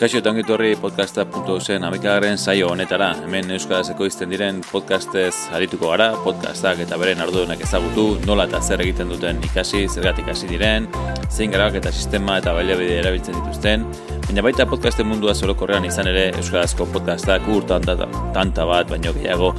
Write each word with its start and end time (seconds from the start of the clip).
Kaixo 0.00 0.16
eta 0.16 0.30
ongitu 0.32 0.54
horri 0.54 0.70
podcasta.usen 0.80 1.82
amikagaren 1.84 2.38
saio 2.40 2.70
honetara. 2.72 3.10
Hemen 3.20 3.50
Euskarazeko 3.52 4.06
izten 4.08 4.30
diren 4.32 4.62
podcastez 4.64 5.34
arituko 5.52 5.90
gara, 5.90 6.06
podcastak 6.24 6.80
eta 6.86 6.96
beren 6.96 7.20
arduenak 7.20 7.60
ezagutu, 7.66 8.06
nola 8.24 8.46
eta 8.48 8.62
zer 8.62 8.80
egiten 8.80 9.12
duten 9.12 9.42
ikasi, 9.50 9.82
zergatik 9.92 10.30
hasi 10.32 10.48
diren, 10.48 10.86
zein 11.28 11.52
garabak 11.52 11.76
eta 11.82 11.92
sistema 11.92 12.38
eta 12.40 12.56
baliabide 12.56 12.96
erabiltzen 13.02 13.36
dituzten, 13.42 13.84
baina 14.24 14.46
baita 14.48 14.68
podcasten 14.72 15.10
mundua 15.10 15.36
zorokorrean 15.36 15.84
izan 15.84 16.08
ere 16.08 16.30
Euskarazko 16.30 16.88
podcastak 16.96 17.52
urtan 17.52 17.84
tanta 17.84 18.68
bat, 18.72 18.88
baino 18.88 19.12
gehiago 19.20 19.52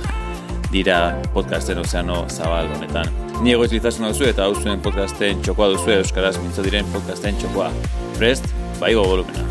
dira 0.74 1.22
podcasten 1.38 1.86
ozeano 1.86 2.24
zabal 2.34 2.74
honetan. 2.80 3.14
Ni 3.46 3.54
egoiz 3.54 3.70
litzazun 3.78 4.10
duzu 4.10 4.32
eta 4.34 4.50
hau 4.50 4.58
zuen 4.58 4.82
podcasten 4.82 5.46
txokoa 5.46 5.70
duzu 5.78 6.00
Euskaraz 6.02 6.40
mintzo 6.42 6.66
diren 6.66 6.90
podcasten 6.98 7.38
txokoa. 7.38 7.70
Prest, 8.18 8.50
baigo 8.82 9.06
volumena. 9.06 9.51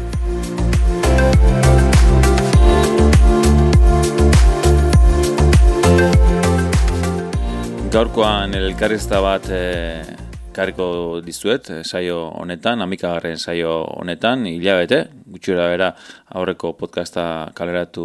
Gaurkoan 7.91 8.55
elkarrizta 8.55 9.19
bat 9.19 9.49
e, 9.51 9.65
karriko 10.55 10.85
dizuet, 11.27 11.71
eh, 11.75 11.81
saio 11.83 12.21
honetan, 12.39 12.85
amikagarren 12.85 13.39
saio 13.39 13.73
honetan, 13.99 14.45
hilabete, 14.47 15.01
gutxura 15.27 15.67
bera 15.73 15.89
aurreko 16.39 16.73
podcasta 16.79 17.25
kaleratu 17.55 18.05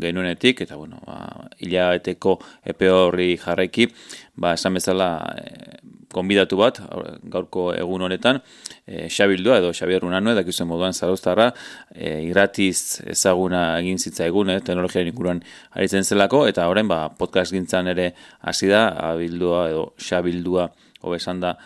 genuenetik, 0.00 0.62
eta 0.64 0.78
bueno, 0.80 1.02
ba, 1.04 1.18
hilabeteko 1.60 2.38
epe 2.72 2.90
horri 2.90 3.34
jarraiki, 3.42 3.90
ba, 4.40 4.54
esan 4.56 4.80
bezala 4.80 5.10
e, 5.36 5.76
konbidatu 6.16 6.58
bat, 6.60 6.80
gaurko 7.32 7.68
egun 7.76 8.06
honetan, 8.08 8.40
e, 8.86 9.06
Xabildua 9.12 9.60
edo 9.60 9.72
Xabier 9.76 10.02
Runano, 10.02 10.32
edakizen 10.32 10.68
moduan 10.70 10.96
zaroztarra, 10.96 11.50
e, 11.94 12.22
irratiz 12.30 13.02
ezaguna 13.12 13.66
egin 13.82 14.00
zitza 14.00 14.26
egun, 14.26 14.50
eh, 14.50 14.60
teknologiaren 14.64 15.12
inguruan 15.12 15.42
aritzen 15.76 16.04
zelako, 16.04 16.46
eta 16.50 16.68
horren 16.70 16.88
ba, 16.88 17.04
podcast 17.18 17.54
gintzan 17.54 17.92
ere 17.92 18.12
hasi 18.40 18.72
da, 18.72 18.88
abildua 19.12 19.68
edo 19.70 19.86
Xabildua, 20.00 20.70
hobesan 21.06 21.42
da, 21.44 21.56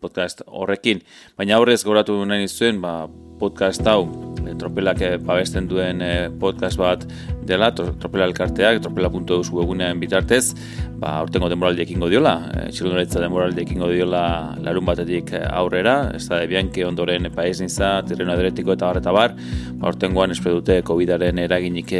podcast 0.00 0.42
horrekin. 0.46 1.02
Baina 1.38 1.60
horrez 1.60 1.82
goratu 1.84 2.16
nahi 2.28 2.48
zuen, 2.48 2.80
ba, 2.82 3.04
podcast 3.38 3.86
hau, 3.90 4.06
e, 4.44 4.54
tropelak 4.58 5.00
e, 5.02 5.10
babesten 5.22 5.66
duen 5.68 6.02
e, 6.04 6.12
podcast 6.40 6.78
bat 6.80 7.04
dela, 7.44 7.70
tropela 7.74 8.28
elkarteak, 8.28 8.80
tropela.eus 8.84 9.50
webunean 9.52 10.00
bitartez, 10.00 10.54
ba, 11.00 11.18
ortengo 11.24 11.50
demoraldi 11.52 11.84
ekingo 11.84 12.08
diola, 12.12 12.36
e, 12.54 12.70
demoraldi 13.14 13.64
ekingo 13.64 13.90
diola 13.92 14.24
larun 14.62 14.86
batetik 14.86 15.34
aurrera, 15.50 16.12
ez 16.14 16.24
da, 16.28 16.40
bianke 16.48 16.86
ondoren 16.86 17.30
paez 17.34 17.60
niza, 17.60 17.96
terreno 18.08 18.32
adretiko 18.32 18.72
eta 18.72 18.86
bar 18.86 19.02
eta 19.02 19.12
bar, 19.12 19.36
ba, 19.74 19.88
ortengoan 19.92 20.32
espre 20.32 20.54
dute 20.54 20.80
COVID-aren 20.86 21.42
eraginik 21.44 21.92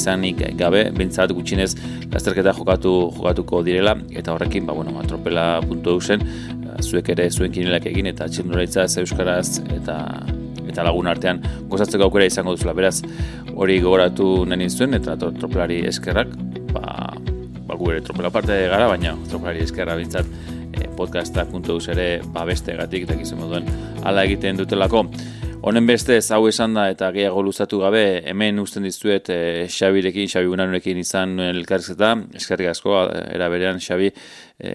izanik 0.00 0.42
gabe, 0.58 0.86
bintzat 0.96 1.36
gutxinez 1.36 1.74
lasterketa 2.10 2.56
jokatu 2.56 2.94
jokatuko 3.18 3.62
direla, 3.66 3.94
eta 4.10 4.34
horrekin, 4.34 4.66
ba, 4.66 4.74
bueno, 4.76 4.96
ba, 4.96 5.04
tropela.eusen, 5.06 6.24
zuek 6.80 7.12
ere 7.12 7.28
zuen 7.30 7.52
kinelak 7.52 7.86
egin 7.90 8.08
eta 8.10 8.28
txinduraitza 8.30 8.86
euskaraz 9.02 9.60
eta 9.76 9.96
eta 10.70 10.84
lagun 10.86 11.08
artean 11.10 11.40
gozatzeko 11.70 12.06
aukera 12.06 12.28
izango 12.30 12.54
duzula. 12.54 12.74
Beraz, 12.78 13.00
hori 13.56 13.80
gogoratu 13.82 14.44
nahi 14.48 14.70
zuen 14.70 14.94
eta 14.98 15.16
tropelari 15.18 15.80
eskerrak, 15.90 16.32
ba, 16.74 17.10
ba 17.66 17.78
gu 17.78 17.90
ere 17.92 18.04
tropela 18.06 18.30
parte 18.30 18.56
gara, 18.70 18.88
baina 18.90 19.16
tropelari 19.30 19.64
eskerra 19.66 19.98
bintzat 19.98 20.30
e, 20.70 20.84
eh, 20.84 20.88
podcasta.eus 20.96 21.88
ere 21.94 22.08
ba 22.34 22.46
beste 22.48 22.74
egatik 22.76 23.08
eta 23.08 23.62
ala 24.04 24.24
egiten 24.24 24.56
dutelako. 24.56 25.06
Honen 25.60 25.84
beste 25.84 26.14
hau 26.32 26.46
esan 26.48 26.72
da 26.72 26.86
eta 26.88 27.10
gehiago 27.12 27.42
luzatu 27.44 27.82
gabe 27.82 28.00
hemen 28.30 28.62
usten 28.62 28.86
dizuet 28.86 29.26
e, 29.28 29.66
Xabirekin, 29.68 30.28
Xabi 30.32 30.48
Unanurekin 30.48 30.96
izan 30.96 31.34
elkarrizketa, 31.44 32.14
eskerrik 32.40 32.70
asko, 32.70 32.94
era 33.28 33.50
berean 33.52 33.76
Xabi 33.84 34.08
e, 34.08 34.70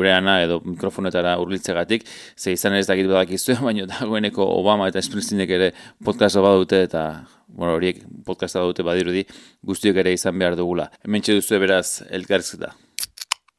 gure 0.00 0.10
ana 0.16 0.40
edo 0.42 0.56
mikrofonetara 0.64 1.36
urlitzegatik, 1.38 2.02
ze 2.34 2.56
izan 2.56 2.74
ez 2.74 2.88
dakit 2.88 3.06
badak 3.06 3.30
izue, 3.38 3.54
baina 3.68 3.86
dagoeneko 3.86 4.48
Obama 4.56 4.88
eta 4.90 5.02
Springsteenek 5.04 5.52
ere 5.54 5.68
podcasta 6.04 6.42
badute 6.42 6.82
eta 6.88 7.04
bueno, 7.46 7.76
horiek 7.76 8.00
podcasta 8.26 8.64
badute 8.64 8.82
badirudi 8.82 9.22
guztiok 9.62 10.02
ere 10.02 10.16
izan 10.16 10.42
behar 10.42 10.58
dugula. 10.58 10.88
Hemen 11.06 11.22
duzu 11.22 11.62
beraz 11.62 12.02
elkarrizketa. 12.10 12.74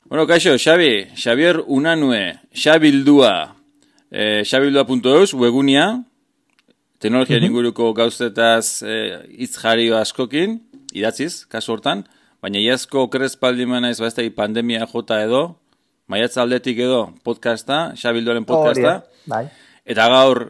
Bueno, 0.09 0.27
kaixo, 0.27 0.57
Xabi, 0.59 1.13
Xabier 1.15 1.61
Unanue, 1.67 2.41
Xabildua, 2.51 3.55
e, 4.11 4.43
xabildua.eus, 4.45 5.33
webunia, 5.33 6.03
teknologia 6.99 7.39
inguruko 7.39 7.93
gauzetaz 7.93 8.83
eh, 8.83 9.23
hitz 9.29 9.55
e, 9.55 9.61
jario 9.61 9.97
askokin, 9.97 10.59
idatziz, 10.93 11.45
kasu 11.49 11.73
hortan, 11.75 12.03
baina 12.43 12.59
iazko 12.59 13.07
krespaldi 13.11 13.65
mena 13.69 13.89
ez 13.89 13.99
bazte 14.01 14.25
pandemia 14.35 14.87
jota 14.89 15.21
edo, 15.23 15.43
maiatza 16.09 16.41
aldetik 16.43 16.79
edo 16.83 17.13
podcasta, 17.23 17.93
xabildoren 17.95 18.45
podcasta, 18.45 18.99
bai. 19.29 19.45
eta 19.85 20.09
gaur, 20.11 20.49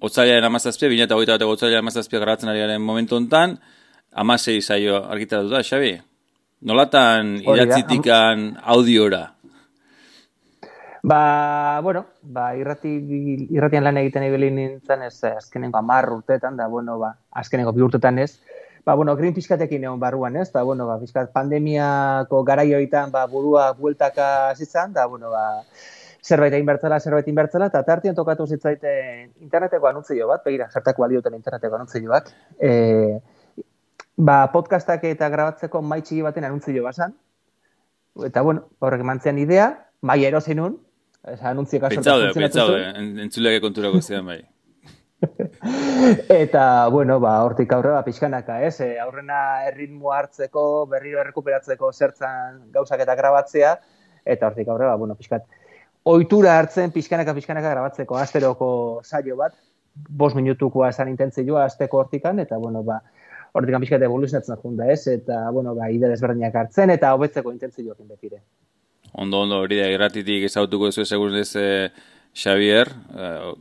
otzailaren 0.00 0.46
amazazpia, 0.46 0.88
bine 0.92 1.06
eta 1.08 1.18
goita 1.18 1.36
bat 1.36 1.48
otzailaren 1.48 1.84
amazazpia 1.84 2.20
garratzen 2.22 2.52
ari 2.52 2.62
garen 2.64 2.82
momentu 2.82 3.16
hontan, 3.18 3.58
amasei 4.12 4.60
zaio 4.62 5.02
argitaratu 5.04 5.52
da, 5.52 5.62
Xabi? 5.64 5.96
Nolatan 6.66 7.36
idatzitikan 7.44 8.54
audiora? 8.64 9.35
Ba, 11.06 11.78
bueno, 11.84 12.06
ba, 12.22 12.56
irrati, 12.58 12.90
irratian 13.54 13.84
lan 13.86 14.00
egiten 14.00 14.24
ibili 14.26 14.48
nintzen 14.50 15.04
ez 15.06 15.20
azkenengo 15.28 15.78
amar 15.78 16.08
urtetan, 16.10 16.56
da, 16.58 16.64
bueno, 16.66 16.96
ba, 16.98 17.12
azkenengo 17.30 17.70
bi 17.76 17.84
urtetan 17.86 18.18
ez, 18.18 18.40
ba, 18.82 18.96
bueno, 18.98 19.14
green 19.14 19.36
pixkatekin 19.36 19.84
egon 19.84 20.00
barruan 20.02 20.34
ez, 20.34 20.48
da, 20.50 20.64
bueno, 20.66 20.88
ba, 20.88 20.96
pixkat 20.98 21.30
pandemiako 21.30 22.40
garaioitan, 22.48 23.12
ba, 23.14 23.22
burua 23.30 23.68
bueltaka 23.78 24.26
zitzan, 24.56 24.96
da, 24.96 25.04
bueno, 25.06 25.30
ba, 25.30 25.44
zerbait 26.26 26.56
egin 26.58 26.66
bertzela, 26.66 26.98
zerbait 26.98 27.22
egin 27.22 27.38
bertzela, 27.38 27.68
eta 27.70 27.84
tartian 27.86 28.18
tokatu 28.18 28.48
zitzaiten 28.48 29.30
interneteko 29.46 29.86
anuntzio 29.86 30.26
bat, 30.26 30.42
begira, 30.42 30.66
zertako 30.74 31.06
duten 31.12 31.36
interneteko 31.38 31.78
anuntzio 31.78 32.10
bat, 32.10 32.32
e, 32.58 33.20
ba, 34.16 34.40
podcastak 34.50 35.06
eta 35.06 35.30
grabatzeko 35.30 35.84
maitxiki 35.86 36.26
baten 36.26 36.50
anuntzio 36.50 36.82
basan, 36.82 37.14
eta, 38.26 38.42
bueno, 38.42 38.66
horrek 38.80 39.06
mantzean 39.06 39.38
idea, 39.38 39.70
mai 40.02 40.24
erosinun, 40.24 40.80
Esa 41.26 41.50
anuntzio 41.50 41.80
kaso. 41.80 41.94
Pentsaude, 41.94 42.30
pentsaude, 42.34 42.82
entzuleke 43.24 43.60
konturako 43.64 44.00
zidan 44.00 44.26
bai. 44.26 44.40
eta, 46.28 46.88
bueno, 46.92 47.18
ba, 47.20 47.38
hortik 47.44 47.72
aurrera, 47.72 48.02
pixkanaka, 48.04 48.60
ez? 48.66 48.80
E, 48.84 48.88
aurrena 49.02 49.38
erritmo 49.66 50.12
hartzeko, 50.14 50.86
berriro 50.90 51.20
errekuperatzeko 51.22 51.90
zertzan 51.92 52.60
gauzak 52.74 53.02
eta 53.02 53.16
grabatzea, 53.18 53.72
eta 54.36 54.50
hortik 54.50 54.68
aurrera, 54.68 54.94
bueno, 55.00 55.16
pixkat, 55.18 55.46
oitura 56.12 56.58
hartzen 56.60 56.92
pixkanaka, 56.94 57.34
pixkanaka 57.34 57.72
grabatzeko 57.74 58.20
asteroko 58.20 58.68
saio 59.04 59.38
bat, 59.40 59.56
bos 59.96 60.34
minutukoa 60.36 60.92
esan 60.92 61.10
intentzioa 61.10 61.64
azteko 61.64 62.04
hortikan, 62.04 62.38
eta, 62.44 62.60
bueno, 62.62 62.84
ba, 62.86 63.00
hortikan 63.56 63.82
pixkat 63.82 64.04
evoluzionatzen 64.06 64.62
junda, 64.62 64.90
ez? 64.92 65.06
Eta, 65.10 65.46
bueno, 65.50 65.74
ba, 65.74 65.90
ide 65.90 66.12
desberdinak 66.12 66.54
hartzen, 66.62 66.92
eta 66.94 67.14
hobetzeko 67.16 67.56
intentzioakin 67.56 68.14
betire. 68.14 68.44
Ondo, 69.12 69.40
ondo, 69.40 69.60
hori 69.64 69.78
da, 69.80 69.88
gratitik 69.94 70.44
ezautuko 70.48 70.88
ez 70.88 71.08
segur 71.08 71.34
ez, 71.36 71.50
eh, 71.56 71.90
Xavier. 72.36 72.90
Uh, 73.16 73.54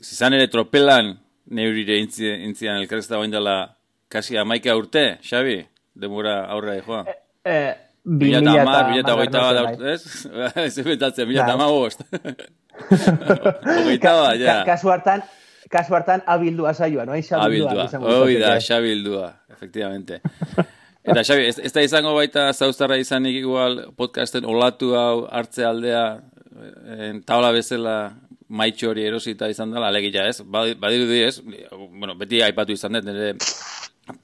zizan 0.00 0.32
ere 0.32 0.48
tropelan 0.48 1.12
neurire 1.52 1.98
intzian 2.00 2.78
elkarrezta 2.78 3.18
bain 3.20 3.30
dela 3.30 3.76
kasi 4.08 4.38
amaika 4.40 4.76
urte, 4.76 5.18
Xavi? 5.22 5.58
Demora 5.94 6.44
aurra 6.50 6.72
de 6.72 6.82
joa. 6.82 7.04
Eh, 7.08 7.18
eh, 7.44 7.74
Bila 8.04 8.38
eta 8.42 8.52
amar, 8.60 8.90
bila 8.90 9.00
eta 9.00 9.14
hogeita 9.16 9.40
bat, 9.40 9.78
bai. 9.80 9.92
ez? 9.94 10.02
Ez 10.76 10.84
betatzen, 10.84 11.28
bila 11.28 11.46
eta 11.46 11.54
amagost. 11.56 12.02
Hogeita 13.78 14.12
bat, 14.18 14.36
ja. 14.42 14.58
Kasu 14.68 14.92
hartan, 14.92 15.22
kasu 15.72 15.96
hartan 15.96 16.20
abildua 16.28 16.74
saioa, 16.76 17.06
no? 17.08 17.16
Abildua, 17.16 17.88
hoi 18.02 18.36
da, 18.42 18.58
xabildua, 18.60 19.30
efectivamente. 19.48 20.20
Eta 21.04 21.20
Xabi, 21.20 21.48
ez, 21.50 21.58
ez 21.60 21.72
da 21.74 21.82
izango 21.84 22.14
baita 22.16 22.46
zauztarra 22.52 22.96
izanik 22.96 23.36
igual 23.36 23.82
podcasten 23.96 24.46
olatu 24.48 24.94
hau 24.96 25.26
hartze 25.28 25.66
aldea 25.68 26.04
en, 26.96 27.20
taula 27.28 27.50
bezala 27.52 27.96
maitxo 28.48 28.90
hori 28.90 29.04
erosita 29.08 29.48
izan 29.52 29.72
dela, 29.74 29.88
alegia 29.88 30.26
ez, 30.30 30.40
badiru 30.44 31.08
di 31.10 31.22
ez, 31.24 31.38
bueno, 31.42 32.14
beti 32.20 32.40
aipatu 32.44 32.76
izan 32.76 32.96
dut, 32.96 33.08
nire 33.08 33.34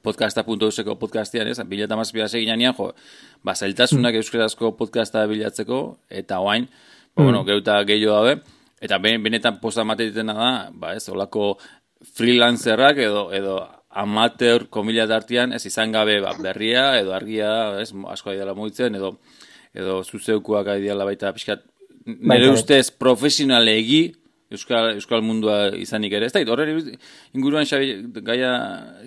podcasta.euseko 0.05 0.97
podcastian 1.01 1.49
ez, 1.51 1.59
bileta 1.69 1.97
mazpia 1.97 2.29
segin 2.29 2.53
nian, 2.61 2.77
jo, 2.77 2.91
ba, 3.45 3.55
zailtasunak 3.57 4.15
mm. 4.15 4.23
euskarazko 4.23 4.73
podcasta 4.79 5.25
bilatzeko, 5.29 5.81
eta 6.23 6.41
oain, 6.45 6.69
mm. 6.69 7.11
ba, 7.17 7.25
bueno, 7.25 7.43
geuta 7.49 7.81
gehiago 7.89 8.21
dabe, 8.21 8.37
eta 8.81 9.01
benetan 9.01 9.61
posta 9.61 9.85
matetitena 9.89 10.37
da, 10.37 10.51
ba, 10.73 10.95
ez, 10.97 11.09
olako 11.13 11.55
freelancerrak 12.17 13.01
edo, 13.09 13.27
edo 13.37 13.59
amateur 13.91 14.69
komila 14.71 15.07
dartian 15.11 15.53
ez 15.53 15.65
izan 15.67 15.93
gabe 15.93 16.21
ba, 16.23 16.35
berria 16.39 17.01
edo 17.01 17.15
argia 17.15 17.81
ez, 17.81 17.91
asko 18.13 18.31
dela 18.31 18.55
mugitzen 18.55 18.95
edo 18.95 19.17
edo 19.75 20.01
zuzeukuak 20.05 20.67
dela 20.83 21.05
baita 21.05 21.33
pixkat 21.35 21.67
nire 22.07 22.51
ustez 22.51 22.91
profesionale 22.91 23.75
egi 23.79 24.03
euskal, 24.51 24.95
euskal 24.99 25.23
mundua 25.23 25.71
izanik 25.79 26.15
ere. 26.17 26.29
Ez 26.29 26.35
da, 26.35 26.43
horre 26.53 26.69
inguruan 27.37 27.69
xabi 27.69 27.93
gaia 28.27 28.53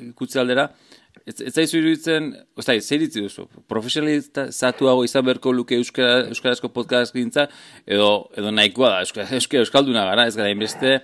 ikutze 0.09 0.39
aldera, 0.39 0.69
ez, 1.25 1.35
ez 1.41 1.51
zaizu 1.53 1.79
iruditzen, 1.79 2.29
ez 2.59 2.65
da, 2.67 2.77
zer 2.79 3.03
ditzi 3.03 3.23
duzu, 3.25 3.47
profesionalizatuago 3.71 5.03
izan 5.07 5.25
berko 5.27 5.53
luke 5.55 5.77
euskara, 5.79 6.29
euskarazko 6.33 6.71
podcast 6.75 7.15
gintza, 7.15 7.49
edo, 7.85 8.29
edo 8.37 8.53
nahikoa 8.55 8.95
da, 8.95 9.03
euskara, 9.03 9.43
euskalduna 9.63 10.07
gara, 10.11 10.27
ez 10.31 10.37
gara, 10.39 10.51
inbeste, 10.53 11.01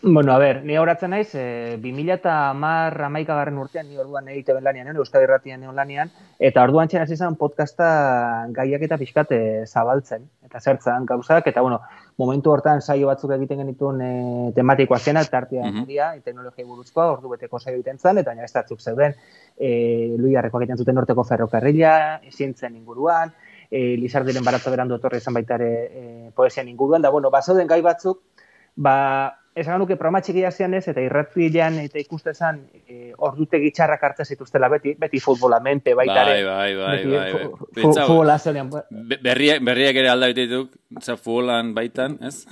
Bueno, 0.00 0.32
a 0.32 0.38
ver, 0.38 0.64
ni 0.64 0.76
horatzen 0.78 1.10
naiz, 1.10 1.34
e, 1.34 1.76
2000 1.82 2.12
eta 2.14 2.52
mar 2.54 2.94
amaika 3.02 3.34
garren 3.34 3.56
urtean, 3.58 3.88
ni 3.88 3.96
orduan 3.98 4.28
egite 4.30 4.54
ben 4.54 4.62
lanian, 4.62 4.94
Euskadi 4.94 5.26
Erratian 5.26 5.64
egon 5.64 5.74
lanian, 5.74 6.12
eta 6.38 6.62
orduan 6.62 6.86
txena 6.86 7.06
zizan 7.10 7.34
podcasta 7.34 7.88
gaiak 8.54 8.84
eta 8.86 8.98
pixkat 9.00 9.32
eh, 9.34 9.64
zabaltzen, 9.66 10.28
eta 10.46 10.60
zertzen 10.60 11.08
gauzak, 11.08 11.48
eta 11.50 11.64
bueno, 11.66 11.80
momentu 12.16 12.52
hortan 12.52 12.78
saio 12.80 13.08
batzuk 13.10 13.32
egiten 13.34 13.58
genituen 13.64 13.98
e, 14.00 14.12
tematikoa 14.54 15.00
zena, 15.00 15.24
eta 15.26 15.38
artia 15.38 15.64
mm 15.64 15.82
-hmm. 15.82 16.22
teknologia 16.22 16.64
buruzkoa, 16.64 17.10
ordu 17.16 17.34
beteko 17.34 17.58
saio 17.58 17.74
egiten 17.74 17.98
zen, 17.98 18.18
eta 18.18 18.34
batzuk 18.54 18.80
zeuden, 18.80 19.16
e, 19.58 20.14
lui 20.16 20.36
harreko 20.36 20.60
egiten 20.60 20.78
zuten 20.78 20.94
norteko 20.94 21.24
ferrokarrila, 21.24 22.20
zientzen 22.30 22.76
inguruan, 22.76 23.34
e, 23.68 23.96
Lizardiren 23.96 24.44
baratza 24.44 24.70
berandu 24.70 24.94
etorri 24.94 25.16
izan 25.16 25.34
baita 25.34 25.56
ere 25.56 25.72
e, 25.90 26.30
poesian 26.36 26.68
inguruan, 26.68 27.02
da 27.02 27.10
bueno, 27.10 27.30
bazauden 27.30 27.66
gai 27.66 27.82
batzuk, 27.82 28.22
ba, 28.76 29.34
esan 29.60 29.80
nuke 29.80 29.96
programa 29.96 30.20
txikia 30.22 30.50
zian 30.54 30.74
ez, 30.78 30.84
eta 30.90 31.02
irratilean 31.02 31.78
eta 31.82 31.98
ikuste 32.00 32.34
zan, 32.34 32.60
e, 32.86 33.12
ordute 33.28 33.60
gitxarrak 33.62 34.04
hartze 34.08 34.26
zituztela 34.34 34.70
beti, 34.72 34.94
beti 34.98 35.20
futbola 35.20 35.58
mente, 35.64 35.94
baita 35.98 36.22
ere. 36.22 36.38
Bai, 36.46 36.72
bai, 36.76 37.02
bai, 37.04 37.28
bai. 37.34 37.82
Futbola 37.82 38.38
zenean. 38.38 38.70
Berriak, 39.24 39.62
berriak 39.66 40.00
ere 40.02 40.12
alda 40.14 40.30
bitituk, 40.32 40.72
za 41.02 41.16
futbolan 41.16 41.74
baitan, 41.76 42.18
ez? 42.22 42.42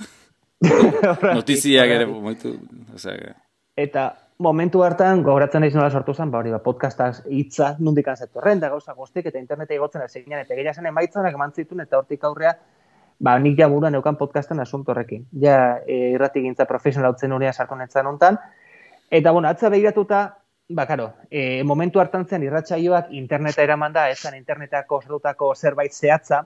Notiziak 1.37 1.97
ere, 1.99 2.07
moitu, 2.07 2.55
Eta 3.77 4.07
momentu 4.41 4.81
hartan, 4.85 5.21
gogoratzen 5.25 5.61
naiz 5.61 5.73
nola 5.75 5.89
sortu 5.93 6.13
zen, 6.13 6.31
ba 6.33 6.41
hori, 6.41 6.51
ba, 6.53 6.59
podcastaz 6.63 7.23
hitza 7.29 7.75
nundik 7.79 8.07
anzetorren, 8.09 8.59
da 8.61 8.69
gauza 8.73 8.93
guztik, 8.97 9.29
eta 9.29 9.39
interneta 9.39 9.75
igotzen 9.77 10.03
ez 10.05 10.15
egin, 10.15 10.37
eta 10.39 10.55
gehiago 10.55 10.81
zen 10.81 10.89
emaitzanak 10.91 11.37
emantzitun, 11.37 11.85
eta 11.85 11.99
hortik 12.01 12.25
aurrea, 12.25 12.55
ba, 13.19 13.37
nik 13.39 13.57
ja 13.59 13.67
buruan 13.67 13.95
eukan 13.95 14.17
podcasten 14.17 14.59
asunto 14.59 14.91
horrekin. 14.91 15.25
Ja, 15.41 15.79
e, 15.85 16.13
irrati 16.15 16.43
gintza 16.45 16.65
profesional 16.65 17.11
hautzen 17.11 17.33
urea 17.33 17.53
sartu 17.53 17.75
netzen 17.75 18.07
ontan. 18.07 18.39
Eta, 19.09 19.31
bueno, 19.31 19.49
atza 19.49 19.69
behiratuta, 19.69 20.21
ba, 20.69 20.85
karo, 20.85 21.13
e, 21.31 21.63
momentu 21.63 21.99
hartan 21.99 22.27
zen 22.27 22.43
irratxaioak 22.43 23.11
interneta 23.15 23.63
eraman 23.63 23.93
da, 23.93 24.09
ezan 24.11 24.35
internetako 24.37 25.01
zerutako 25.01 25.53
zerbait 25.55 25.93
zehatza, 25.93 26.43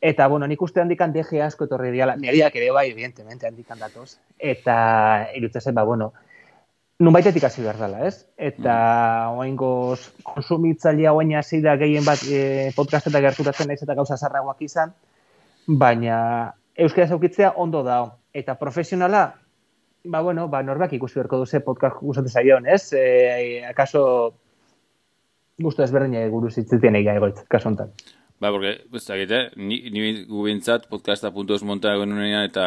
eta, 0.00 0.28
bueno, 0.28 0.46
nik 0.46 0.62
uste 0.62 0.80
handikan 0.80 1.12
deje 1.12 1.42
asko 1.42 1.66
etorri 1.66 1.90
diala, 1.94 2.16
niriak 2.16 2.56
ere 2.56 2.70
bai, 2.74 2.88
evidentemente, 2.90 3.46
handikan 3.46 3.78
datoz, 3.78 4.18
eta 4.38 5.28
irutzen 5.34 5.74
ba, 5.74 5.84
bueno, 5.84 6.12
nun 6.98 7.14
baitetik 7.14 7.44
hasi 7.46 7.62
behar 7.62 7.78
dela, 7.78 8.06
ez? 8.06 8.26
Eta 8.36 8.74
mm. 9.30 9.38
oaingoz 9.38 9.98
konsumitzailea 10.26 11.12
oain 11.14 11.36
hasi 11.38 11.60
da 11.62 11.76
gehien 11.78 12.04
bat 12.06 12.24
e, 12.26 12.72
podcastetak 12.74 13.22
gerturatzen 13.28 13.70
naiz 13.70 13.78
eta 13.84 13.94
gauza 13.94 14.18
zarragoak 14.18 14.64
izan, 14.66 14.94
baina 15.68 16.54
euskara 16.76 17.06
zaukitzea 17.06 17.52
ondo 17.56 17.82
da. 17.84 18.00
Eta 18.32 18.54
profesionala, 18.58 19.34
ba, 20.04 20.20
bueno, 20.22 20.48
ba, 20.48 20.62
norbak 20.62 20.92
ikusi 20.96 21.20
berko 21.20 21.42
duze 21.42 21.60
podcast 21.60 22.00
gustatzen 22.00 22.32
zaion, 22.32 22.66
ez? 22.66 22.92
E, 22.92 23.64
akaso 23.68 24.02
gustu 25.58 25.82
ezberdin 25.82 26.30
guru 26.30 26.50
zitzitien 26.50 26.96
egia 26.96 27.16
egoitz, 27.18 27.42
kaso 27.48 27.68
ontan. 27.68 27.92
Ba, 28.40 28.52
porque, 28.52 28.84
ez 28.94 29.02
da, 29.02 29.16
gite, 29.18 29.38
ni, 29.58 29.80
ni 29.90 30.24
gubintzat 30.30 30.84
podcasta 30.86 31.32
puntos 31.34 31.64
monta 31.66 31.90
genunean 31.98 32.44
eta 32.46 32.66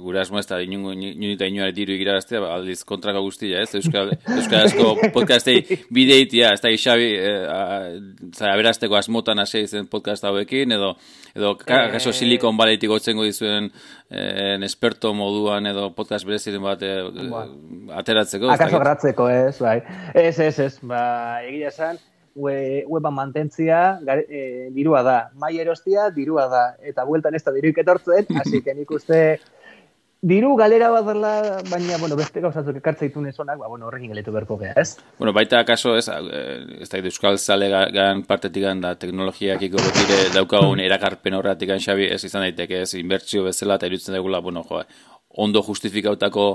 gure 0.00 0.22
asmo 0.22 0.38
ez 0.40 0.46
da, 0.48 0.56
inungo, 0.64 0.94
inunita 0.96 1.44
inuare 1.44 1.74
diru 1.76 1.92
egiraztea, 1.92 2.40
ba, 2.40 2.54
aldiz 2.56 2.78
kontrako 2.88 3.20
guztia, 3.26 3.60
ez? 3.60 3.74
Euskal, 3.76 4.14
asko 4.62 4.94
podcastei 5.12 5.58
bideitia, 5.92 6.54
ez 6.56 6.62
da, 6.64 6.72
Xabi, 6.72 7.10
eh, 7.20 8.46
aberazteko 8.48 8.96
asmotan 8.96 9.42
hasi 9.44 9.66
zen 9.66 9.90
podcast 9.92 10.24
hauekin, 10.24 10.72
edo, 10.78 10.94
edo, 11.36 11.58
kaso 11.60 12.08
eh, 12.08 12.16
silikon 12.16 12.56
baletik 12.56 12.88
gotzengo 12.94 13.26
dizuen 13.28 13.68
eh, 14.08 14.56
esperto 14.64 15.12
moduan, 15.12 15.68
edo 15.68 15.90
podcast 15.92 16.24
bereziren 16.24 16.64
bat 16.64 16.86
eh, 16.88 17.02
ateratzeko. 18.00 18.48
Akaso 18.56 18.80
gratzeko, 18.80 19.28
ez, 19.28 19.58
bai. 19.60 19.76
Ez, 20.14 20.38
ez, 20.40 20.56
ez, 20.70 20.72
ba, 20.80 21.02
egia 21.44 21.68
esan, 21.68 22.00
weba 22.34 23.10
mantentzia 23.10 23.98
e, 24.28 24.70
dirua 24.72 25.02
da. 25.02 25.18
Mai 25.34 25.58
erostia 25.58 26.10
dirua 26.10 26.46
da. 26.48 26.64
Eta 26.82 27.04
bueltan 27.04 27.34
ez 27.34 27.44
da 27.44 27.52
diruik 27.52 27.78
etortzen, 27.78 28.26
hasi 28.40 28.62
nik 28.74 28.90
uste 28.90 29.40
diru 30.22 30.54
galera 30.54 30.88
bat 30.94 31.06
dela, 31.06 31.30
baina, 31.66 31.96
bueno, 31.98 32.14
beste 32.14 32.40
gauzatzuk 32.40 32.76
ekartza 32.78 33.08
itun 33.08 33.26
esonak, 33.26 33.58
ba, 33.58 33.66
bueno, 33.66 33.88
horrekin 33.88 34.12
galetu 34.12 34.30
berko 34.30 34.56
gea, 34.60 34.74
ez? 34.78 34.94
Bueno, 35.18 35.32
baita 35.34 35.58
akaso, 35.58 35.96
ez, 35.98 36.06
eh, 36.08 36.84
ez 36.84 36.88
da, 36.88 37.00
euskal 37.02 37.38
zale 37.38 37.66
gan 37.90 38.22
partetik 38.28 38.68
da 38.80 38.94
teknologiak 38.94 39.64
iko 39.66 39.82
betire 39.82 40.20
daukagun 40.36 40.80
erakarpen 40.86 41.34
horretik 41.34 41.74
xabi, 41.74 42.06
ez 42.06 42.22
izan 42.22 42.46
daiteke, 42.46 42.84
ez, 42.86 42.94
inbertsio 42.94 43.42
bezala, 43.48 43.80
eta 43.80 43.90
irutzen 43.90 44.14
daigula, 44.14 44.38
bueno, 44.38 44.62
jo, 44.68 44.84
ondo 45.42 45.62
justifikautako 45.66 46.46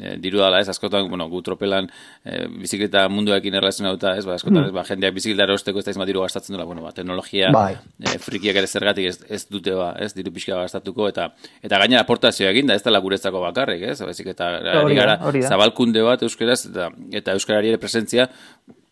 e, 0.00 0.14
diru 0.22 0.40
dala, 0.40 0.60
ez, 0.62 0.68
askotan, 0.72 1.08
bueno, 1.10 1.26
gu 1.30 1.40
tropelan 1.46 1.88
e, 2.24 2.44
bizikleta 2.60 3.06
munduekin 3.12 3.54
erlazionauta, 3.60 4.14
ez, 4.18 4.24
ba, 4.28 4.36
askotan, 4.38 4.62
mm. 4.62 4.70
ez, 4.70 4.74
ba, 4.76 4.84
jendeak 4.88 5.16
bizikleta 5.16 5.46
erosteko 5.48 5.82
ez 5.82 5.86
da 5.86 5.94
izma 5.94 6.06
diru 6.08 6.24
gastatzen 6.24 6.56
dula, 6.56 6.66
bueno, 6.68 6.84
ba, 6.84 6.94
teknologia 6.96 7.50
bai. 7.54 7.74
e, 8.00 8.16
frikiak 8.22 8.60
ere 8.62 8.70
zergatik 8.70 9.10
ez, 9.10 9.18
ez 9.28 9.42
dute, 9.50 9.76
ba, 9.78 9.92
ez, 10.00 10.12
diru 10.16 10.32
pixka 10.34 10.58
gastatuko, 10.62 11.08
eta 11.12 11.30
eta 11.64 11.80
gaina 11.84 12.00
aportazioa 12.02 12.50
egin 12.54 12.70
da, 12.70 12.78
ez 12.78 12.84
da 12.86 12.94
laguretzako 12.94 13.44
bakarrik, 13.44 13.86
ez, 13.94 14.00
bezik, 14.02 14.32
eta 14.34 14.50
gara, 14.94 15.18
zabalkunde 15.44 16.02
bat 16.06 16.26
euskeraz, 16.26 16.64
eta, 16.72 16.90
eta 17.22 17.38
euskarari 17.38 17.74
ere 17.74 17.82
presentzia, 17.82 18.28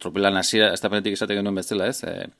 tropelan 0.02 0.36
hasiera 0.38 0.72
ez 0.74 0.80
da 0.82 0.90
penetik 0.90 1.18
esatek 1.18 1.38
genuen 1.40 1.60
bezala, 1.62 1.90
ez, 1.92 2.02
e, 2.02 2.32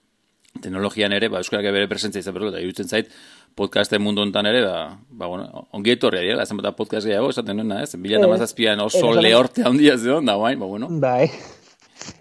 teknologian 0.61 1.13
ere, 1.17 1.31
ba, 1.33 1.41
euskarak 1.41 1.73
bere 1.73 1.89
presentzia 1.89 2.21
izan 2.21 2.35
berko, 2.37 2.51
eta 2.53 2.61
irutzen 2.61 2.91
zait, 2.91 3.09
podcasten 3.55 4.03
mundu 4.03 4.23
hontan 4.23 4.47
ere, 4.49 4.63
ba, 4.65 4.99
ba 5.09 5.29
bueno, 5.31 5.67
ongi 5.77 5.95
etorri 5.95 6.23
dira, 6.25 6.43
esan 6.43 6.61
bata 6.61 6.75
podcast 6.77 7.07
gehiago, 7.07 7.31
esaten 7.33 7.59
nuena, 7.61 7.83
ez? 7.83 7.95
Bila 8.01 8.19
eta 8.19 8.31
mazazpian 8.31 8.81
oso 8.85 9.13
e, 9.13 9.21
lehorte 9.23 9.67
handia 9.69 9.99
zion, 9.99 10.27
da 10.27 10.37
guain, 10.41 10.59
ba, 10.61 10.67
bueno. 10.71 10.89
Bai. 11.03 11.29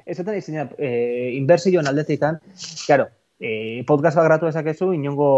Esaten 0.05 0.37
izan, 0.37 0.69
eh, 0.77 1.31
inbersioan 1.37 1.87
aldetikan, 1.89 2.37
claro, 2.85 3.07
eh, 3.39 3.81
podcast 3.87 4.19
bat 4.19 4.27
gratu 4.27 4.51
ezakezu, 4.51 4.91
inongo 4.93 5.31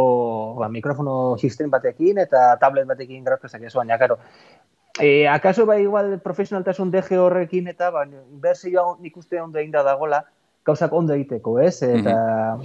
ba, 0.59 0.69
mikrofono 0.69 1.38
sistem 1.38 1.71
batekin 1.71 2.19
eta 2.25 2.51
tablet 2.59 2.89
batekin 2.89 3.23
gratu 3.23 3.47
ezakezu, 3.47 3.79
baina, 3.79 3.97
claro, 4.01 4.19
eh, 5.00 5.27
akaso 5.29 5.65
ba 5.65 5.79
igual 5.79 6.19
profesionaltasun 6.21 6.91
DG 6.91 7.17
horrekin 7.17 7.67
eta 7.71 7.89
ba, 7.91 8.05
inbersioa 8.05 8.97
nik 9.00 9.17
uste 9.17 9.41
ondo 9.41 9.59
egin 9.59 9.71
da 9.71 9.83
dagola, 9.83 10.23
gauzak 10.65 10.93
ondo 10.93 11.13
egiteko, 11.13 11.59
ez? 11.59 11.81
Eta 11.83 12.57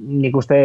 nik 0.00 0.36
uste 0.36 0.56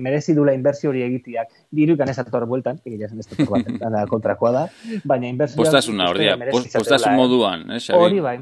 merezi 0.00 0.34
dula 0.34 0.54
inbertsio 0.56 0.90
hori 0.90 1.04
egitiak. 1.04 1.50
Diru 1.74 1.96
ikan 1.98 2.08
ez 2.08 2.18
ator 2.22 2.46
bueltan, 2.48 2.80
egia 2.88 3.08
zen 3.08 3.20
ez 3.20 3.48
bat, 3.48 3.68
da 3.82 4.04
kontrakoa 4.12 4.52
da, 4.54 4.62
baina 5.04 5.28
inbertsio... 5.28 5.60
Postasuna 5.60 6.08
hori 6.12 6.30
da, 6.30 6.38
postasun 6.52 7.18
moduan, 7.18 7.66
eh, 7.70 7.80
Xabi? 7.82 7.98
Hori 7.98 8.22
bai. 8.24 8.38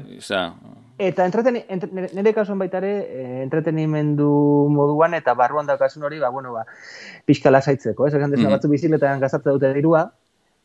Eta 1.01 1.25
entreten, 1.25 1.57
entre, 1.73 2.07
nire 2.13 2.33
kasuan 2.35 2.59
baita 2.61 2.77
ere, 2.77 2.93
eh, 3.09 3.37
entretenimendu 3.43 4.29
moduan 4.71 5.15
eta 5.17 5.33
barruan 5.37 5.69
daukasun 5.69 6.05
hori, 6.05 6.19
ba, 6.21 6.29
bueno, 6.29 6.53
ba, 6.53 6.65
pixka 7.25 7.51
lasaitzeko, 7.51 8.07
ez? 8.07 8.13
Egan 8.17 8.35
desna 8.35 8.53
batzu 8.53 8.69
bizikletan 8.69 9.23
gazatzen 9.23 9.57
dute 9.57 9.73
dirua, 9.73 10.05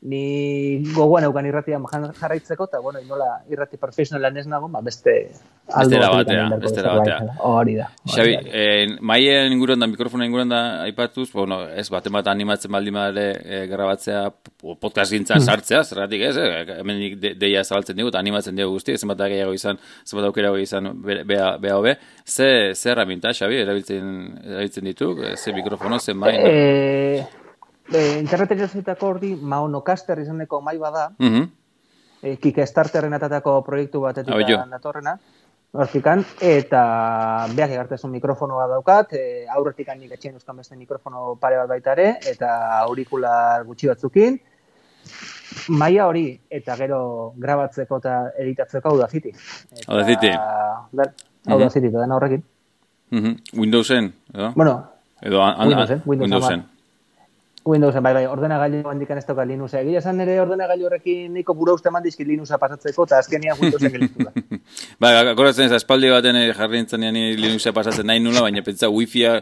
ni 0.06 0.82
gogoan 0.94 1.24
eukan 1.26 1.46
irratia 1.48 1.80
jarraitzeko, 2.20 2.68
eta 2.70 2.80
bueno, 2.80 3.00
inola 3.02 3.40
irrati 3.50 3.76
profesionalan 3.76 4.36
ez 4.38 4.46
nago, 4.46 4.68
ba, 4.70 4.80
beste 4.80 5.16
aldo 5.74 5.98
batea, 5.98 6.44
beste 6.62 6.82
batea. 6.84 7.16
Hori 7.42 7.74
da. 7.74 7.88
Xabi, 8.14 8.36
eh, 8.46 8.86
maien 9.00 9.52
inguruan 9.52 9.82
da, 9.82 9.88
mikrofona 9.90 10.28
inguruan 10.28 10.52
da, 10.52 10.60
aipatuz, 10.84 11.26
bueno, 11.32 11.64
ez, 11.66 11.88
bat 11.90 12.06
bat 12.14 12.30
animatzen 12.30 12.70
baldin 12.72 12.94
badare 12.94 13.24
e, 13.42 13.62
grabatzea, 13.70 14.20
podcast 14.80 15.10
gintza 15.12 15.40
hmm. 15.40 15.46
sartzea, 15.46 15.82
zerratik 15.82 16.22
ez, 16.28 16.36
eh, 16.38 16.76
hemen 16.76 17.02
de, 17.20 17.32
deia 17.40 17.64
zabaltzen 17.64 17.98
dugu, 17.98 18.12
eta 18.14 18.22
animatzen 18.22 18.58
dugu 18.58 18.76
guzti, 18.76 18.94
zenbat 18.98 19.24
gehiago 19.26 19.56
izan, 19.56 19.80
zenbat 20.06 20.28
aukera 20.30 20.52
izan, 20.62 20.92
beha 21.02 21.74
hobe, 21.74 21.96
ze, 22.22 22.74
ze 22.74 22.94
erraminta, 22.94 23.34
Xabi, 23.34 23.58
erabiltzen, 23.64 24.14
erabiltzen 24.44 24.92
ditu, 24.92 25.10
ze 25.34 25.56
mikrofono, 25.56 25.98
ze 25.98 26.14
maien? 26.14 26.46
Eh, 26.46 27.45
e, 27.92 28.18
interneten 28.18 28.58
jasetako 28.58 29.14
hori 29.14 29.34
maonokaster 29.36 30.18
izaneko 30.18 30.60
mai 30.60 30.78
bada, 30.78 31.10
mm 31.18 31.28
-hmm. 31.28 31.48
e, 32.22 32.36
Kickstarterren 32.36 33.14
atatako 33.14 33.62
proiektu 33.62 34.00
batetik 34.00 34.34
datorrena, 34.70 35.18
hortikan, 35.72 36.24
eta 36.40 36.82
behak 37.54 37.70
egartezun 37.70 38.10
mikrofonoa 38.10 38.66
daukat, 38.68 39.12
e, 39.12 39.46
aurretik 39.56 39.88
nik 39.98 40.12
etxien 40.12 40.34
euskan 40.34 40.56
beste 40.56 40.76
mikrofono 40.76 41.36
pare 41.40 41.56
bat 41.56 41.68
baitare, 41.68 42.18
eta 42.26 42.80
aurikular 42.80 43.64
gutxi 43.64 43.88
batzukin, 43.88 44.40
maia 45.68 46.06
hori, 46.06 46.40
eta 46.50 46.76
gero 46.76 47.32
grabatzeko 47.36 47.98
eta 47.98 48.16
editatzeko 48.38 48.88
hau 48.88 48.98
da 48.98 49.08
ziti. 49.08 49.32
Hau 49.86 49.98
da 49.98 50.04
ziti. 50.04 50.30
Hau 50.30 51.58
da 51.58 51.70
ziti, 51.70 51.90
da 51.90 52.06
horrekin. 52.14 52.44
Mm 53.10 53.18
-hmm. 53.18 53.60
Windowsen, 53.60 54.12
edo? 54.34 54.52
Bueno, 54.56 54.84
edo 55.22 55.42
an, 55.42 55.54
an, 55.60 55.68
Windowsen. 55.68 56.02
Windowsen. 56.06 56.30
Windowsen, 56.30 56.64
bai, 57.66 58.12
bai, 58.14 58.26
ordenagailu 58.26 58.82
handikan 58.88 59.18
ez 59.18 59.24
toka 59.26 59.44
Linux. 59.44 59.74
Egia 59.74 59.98
esan 59.98 60.20
ere 60.20 60.38
ordenagailu 60.40 60.86
horrekin 60.86 61.32
niko 61.34 61.54
bura 61.54 61.74
uste 61.74 61.90
mandizki 61.90 62.24
Linuxa 62.24 62.58
pasatzeko, 62.62 63.04
eta 63.04 63.18
azkenian 63.18 63.58
Windowsen 63.60 63.92
gelitu 63.92 64.22
da. 64.26 64.32
ba, 65.00 65.10
akoratzen 65.32 65.66
ez, 65.66 65.72
espaldi 65.80 66.10
baten 66.10 66.38
jarri 66.52 66.82
nintzen 66.82 67.02
Linuxa 67.40 67.72
pasatzen 67.74 68.06
nahi 68.06 68.22
nula, 68.22 68.44
baina 68.46 68.62
pentsa 68.62 68.88
wifi-a 68.88 69.40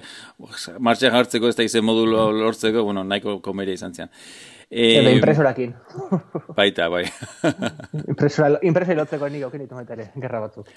martxan 0.78 1.12
jartzeko 1.12 1.48
ez 1.48 1.56
da 1.56 1.68
izen 1.68 1.84
modulo 1.84 2.30
lortzeko, 2.32 2.82
bueno, 2.84 3.04
nahiko 3.04 3.40
komeria 3.44 3.76
izan 3.76 3.94
zian. 3.94 4.12
E, 4.70 5.00
Edo 5.02 5.12
impresorakin. 5.14 5.74
Baita, 6.58 6.88
bai. 6.88 7.04
Impresora, 8.12 8.58
impresora 8.62 9.02
lotzeko 9.02 9.28
niko, 9.28 9.52
kenitu 9.52 9.84
ere, 9.84 10.08
gerra 10.16 10.40
batzuk. 10.46 10.72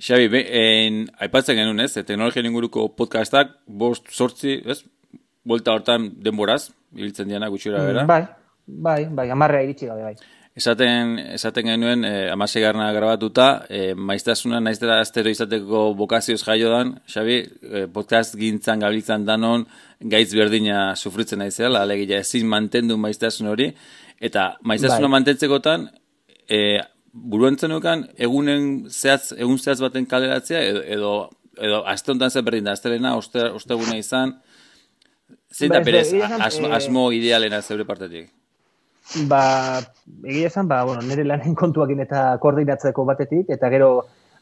Xabi, 0.00 0.30
en, 0.56 1.02
aipatzen 1.20 1.58
genuen 1.58 1.82
ez, 1.84 1.92
teknologia 1.98 2.46
inguruko 2.46 2.86
podcastak, 2.96 3.58
bost, 3.66 4.06
sortzi, 4.14 4.54
ez, 4.64 4.78
Volta 5.50 5.74
hortan 5.74 6.10
denboraz, 6.22 6.68
ibiltzen 6.94 7.30
diana 7.30 7.48
gutxura 7.50 7.82
bera. 7.86 8.04
Bai, 8.06 8.22
bai, 8.66 9.00
bai, 9.10 9.30
amarrea 9.34 9.66
iritsi 9.66 9.90
gabe, 9.90 10.10
bai. 10.10 10.36
Esaten, 10.60 11.14
esaten 11.36 11.68
genuen, 11.70 12.04
eh, 12.04 12.30
amasegarna 12.32 12.88
grabatuta, 12.92 13.46
e, 13.70 13.94
maiztasuna 13.94 14.58
naiztera 14.60 14.98
astero 15.00 15.30
izateko 15.30 15.82
bokazioz 15.94 16.40
jaio 16.42 16.72
dan, 16.72 16.90
Xabi, 17.06 17.36
e, 17.62 17.84
podcast 17.94 18.34
gintzan 18.36 18.82
gabiltzan 18.82 19.24
danon, 19.24 19.64
gaitz 20.14 20.32
berdina 20.34 20.96
sufritzen 20.96 21.38
naizela, 21.38 21.84
alegia 21.86 22.18
ezin 22.18 22.50
mantendu 22.50 22.98
maiztasun 22.98 23.46
hori, 23.52 23.70
eta 24.20 24.56
maiztasuna 24.66 25.06
bai. 25.06 25.14
mantentzekotan, 25.16 25.88
e, 26.50 26.80
buruan 27.12 27.56
zenukan, 27.56 28.08
egunen 28.18 28.90
zehatz, 28.90 29.32
egun 29.38 29.58
zehatz 29.58 29.80
baten 29.86 30.06
kaleratzea, 30.06 30.64
edo, 30.66 30.82
edo, 30.98 31.14
edo 31.62 31.82
azte 31.86 32.10
honetan 32.10 32.34
zer 32.34 32.42
berdin 32.42 32.68
da, 32.68 32.74
aztelena, 32.74 33.16
osteguna 33.16 33.96
izan, 34.02 34.34
Zein 35.50 35.72
da 35.72 35.80
berez, 35.80 36.12
asmo, 36.14 36.68
eh, 36.68 36.74
asmo 36.76 37.10
idealena 37.12 37.60
zeure 37.62 37.84
partetik? 37.84 38.30
Ba, 39.26 39.80
egia 40.22 40.46
esan, 40.46 40.68
ba, 40.70 40.84
bueno, 40.86 41.02
nire 41.02 41.24
lanen 41.26 41.56
kontuakin 41.58 42.04
eta 42.04 42.38
koordinatzeko 42.42 43.04
batetik, 43.08 43.50
eta 43.50 43.70
gero 43.72 43.90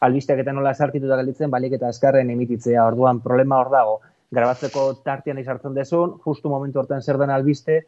albisteak 0.05 0.43
eta 0.43 0.53
nola 0.53 0.75
sartituta 0.75 1.17
galitzen, 1.17 1.49
balik 1.49 1.73
eta 1.79 1.89
azkarren 1.89 2.29
emititzea, 2.29 2.85
orduan 2.85 3.23
problema 3.25 3.57
hor 3.59 3.71
dago, 3.73 3.97
grabatzeko 4.31 4.85
tartian 5.05 5.41
izartzen 5.41 5.73
desun, 5.73 6.19
justu 6.25 6.53
momentu 6.53 6.79
hortan 6.79 7.01
zer 7.01 7.17
den 7.17 7.33
albiste, 7.33 7.81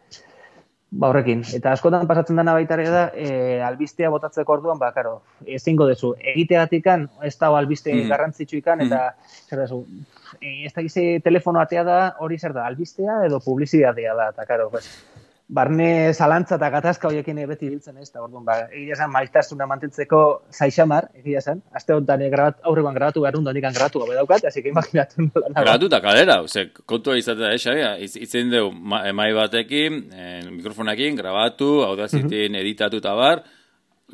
Ba, 0.91 1.07
horrekin. 1.07 1.45
Eta 1.55 1.71
askotan 1.71 2.03
pasatzen 2.07 2.35
dena 2.35 2.51
baita 2.51 2.75
da, 2.75 3.03
e, 3.15 3.61
albistea 3.63 4.09
botatzeko 4.11 4.57
orduan, 4.57 4.79
ba, 4.79 4.89
karo, 4.91 5.21
ezingo 5.47 5.87
dezu, 5.87 6.11
egiteatikan, 6.33 7.05
ez 7.23 7.37
da 7.39 7.47
albiste 7.55 7.93
mm. 7.93 8.09
garrantzitsu 8.11 8.57
ikan, 8.57 8.83
eta, 8.83 8.99
mm. 9.15 9.37
zer 9.47 9.61
dezu, 9.63 9.79
e, 10.41 10.65
ez 10.67 10.73
da 10.75 10.83
gize 10.83 11.05
telefono 11.23 11.61
atea 11.63 11.85
da, 11.87 11.97
hori 12.19 12.37
zer 12.37 12.51
da, 12.57 12.65
albistea 12.67 13.21
edo 13.29 13.39
publizitatea 13.39 14.17
da, 14.19 14.27
eta, 14.35 14.45
karo, 14.49 14.67
pues, 14.73 14.89
barne 15.51 16.13
zalantza 16.13 16.55
eta 16.55 16.69
gatazka 16.71 17.09
horiekin 17.09 17.41
beti 17.49 17.67
biltzen 17.69 17.97
ez, 17.99 18.07
eta 18.07 18.21
orduan, 18.23 18.45
ba, 18.47 18.55
egia 18.71 18.95
esan, 18.95 19.09
maiztasuna 19.11 19.65
mantentzeko 19.67 20.21
zaixamar, 20.55 21.09
egia 21.19 21.41
esan, 21.43 21.59
azte 21.75 21.93
honetan 21.93 22.23
grabat, 22.31 22.61
aurrean 22.69 22.95
grabatu 22.95 23.25
behar 23.25 23.35
hundan 23.35 23.59
ikan 23.59 23.75
grabatu 23.75 23.99
gabe 24.05 24.15
daukat, 24.15 24.45
hasi 24.47 24.63
que 24.63 24.71
imaginatu 24.71 25.25
nola. 25.25 25.51
Grabatu 25.57 25.89
eta 25.91 25.99
kalera, 26.05 26.37
ose, 26.45 26.69
kontua 26.87 27.17
izatea, 27.19 27.51
eh, 27.51 27.59
xabia, 27.59 27.89
itzen 27.99 28.53
dugu, 28.53 28.71
ma, 28.71 29.03
mai 29.11 29.33
batekin, 29.35 29.99
eh, 30.15 30.39
mikrofonakin, 30.53 31.19
grabatu, 31.19 31.81
hau 31.83 31.97
da 31.99 32.07
zitin, 32.07 32.53
mm 32.53 32.59
editatu 32.61 33.01
eta 33.01 33.11
bar, 33.17 33.43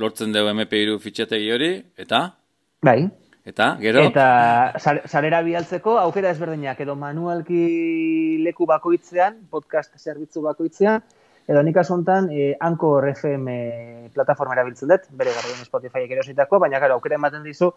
lortzen 0.02 0.34
dugu 0.34 0.50
MP2 0.56 0.98
fitxategi 1.04 1.54
hori, 1.54 1.72
eta? 2.02 2.24
Bai. 2.82 3.02
Eta, 3.48 3.70
gero? 3.80 4.02
Eta 4.10 5.06
sarera 5.08 5.40
bialtzeko, 5.46 5.96
aukera 6.02 6.34
ezberdinak, 6.34 6.82
edo 6.84 6.98
manualki 7.00 8.42
leku 8.44 8.66
bakoitzean, 8.68 9.46
podcast 9.54 9.96
zerbitzu 10.02 10.44
bakoitzean, 10.44 11.06
Edo 11.48 11.62
nik 11.64 11.78
asuntan, 11.80 12.28
eh, 12.30 12.58
Anchor 12.60 13.08
FM 13.08 13.52
plataforma 14.14 14.58
erabiltzen 14.58 14.90
dut, 14.92 15.06
bere 15.16 15.32
garrien 15.32 15.64
Spotify 15.64 16.04
erositako, 16.04 16.60
baina 16.60 16.80
gara, 16.84 16.98
aukera 17.00 17.16
ematen 17.16 17.46
dizu, 17.48 17.72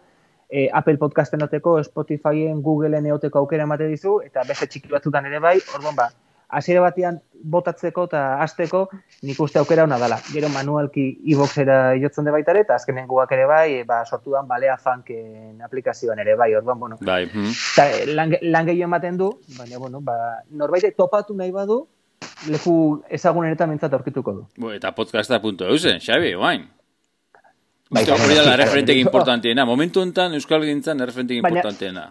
eh, 0.49 0.67
Apple 0.73 0.97
Podcasten 0.97 1.41
oteko, 1.43 1.77
Spotifyen, 1.83 2.61
Googleen 2.61 3.07
eoteko 3.07 3.39
aukera 3.39 3.63
ematen 3.63 3.93
dizu, 3.93 4.19
eta 4.25 4.43
beste 4.47 4.67
txiki 4.67 4.91
batzutan 4.91 5.25
ere 5.29 5.39
bai, 5.39 5.55
orduan 5.77 5.95
ba, 5.95 6.09
hasiera 6.51 6.81
batean 6.83 7.21
botatzeko 7.53 8.03
eta 8.09 8.21
hasteko 8.43 8.81
nik 9.23 9.39
uste 9.39 9.61
aukera 9.61 9.85
hona 9.87 9.97
dela. 10.01 10.17
Gero 10.33 10.49
manualki 10.51 11.05
e-boxera 11.31 11.95
jotzen 12.01 12.27
de 12.27 12.35
baitare, 12.35 12.65
eta 12.67 12.75
azkenen 12.75 13.07
guak 13.07 13.31
ere 13.31 13.47
bai, 13.47 13.83
ba, 13.87 14.01
sortu 14.05 14.35
dan 14.35 14.51
balea 14.51 14.75
fanken 14.77 15.63
aplikazioan 15.63 16.19
ere 16.19 16.35
bai, 16.35 16.51
orduan, 16.59 16.79
bueno. 16.83 16.99
Bai. 17.07 17.23
Hmm. 17.31 17.55
Ta, 17.77 17.87
lan, 18.11 18.35
lan 18.41 18.75
ematen 18.75 19.17
du, 19.17 19.31
baina, 19.57 19.79
bueno, 19.79 20.01
ba, 20.01 20.43
norbait 20.49 20.91
topatu 20.97 21.33
nahi 21.39 21.55
badu, 21.55 21.85
leku 22.49 22.75
ezagunen 23.09 23.53
eta 23.53 23.67
mentzat 23.69 23.93
aurkituko 23.93 24.33
du. 24.33 24.45
Bo, 24.57 24.71
eta 24.73 24.93
podcasta.eus, 24.97 25.85
Xabi, 26.01 26.33
guain. 26.39 26.67
Bai, 27.91 28.05
hori 28.07 28.35
da 28.37 28.45
la 28.47 28.57
referentek 28.59 28.97
importantiena. 29.05 29.65
Momentu 29.67 30.01
enten, 30.01 30.37
Euskal 30.39 30.63
Gintzan, 30.63 31.03
referentek 31.03 31.41
importantiena. 31.43 32.07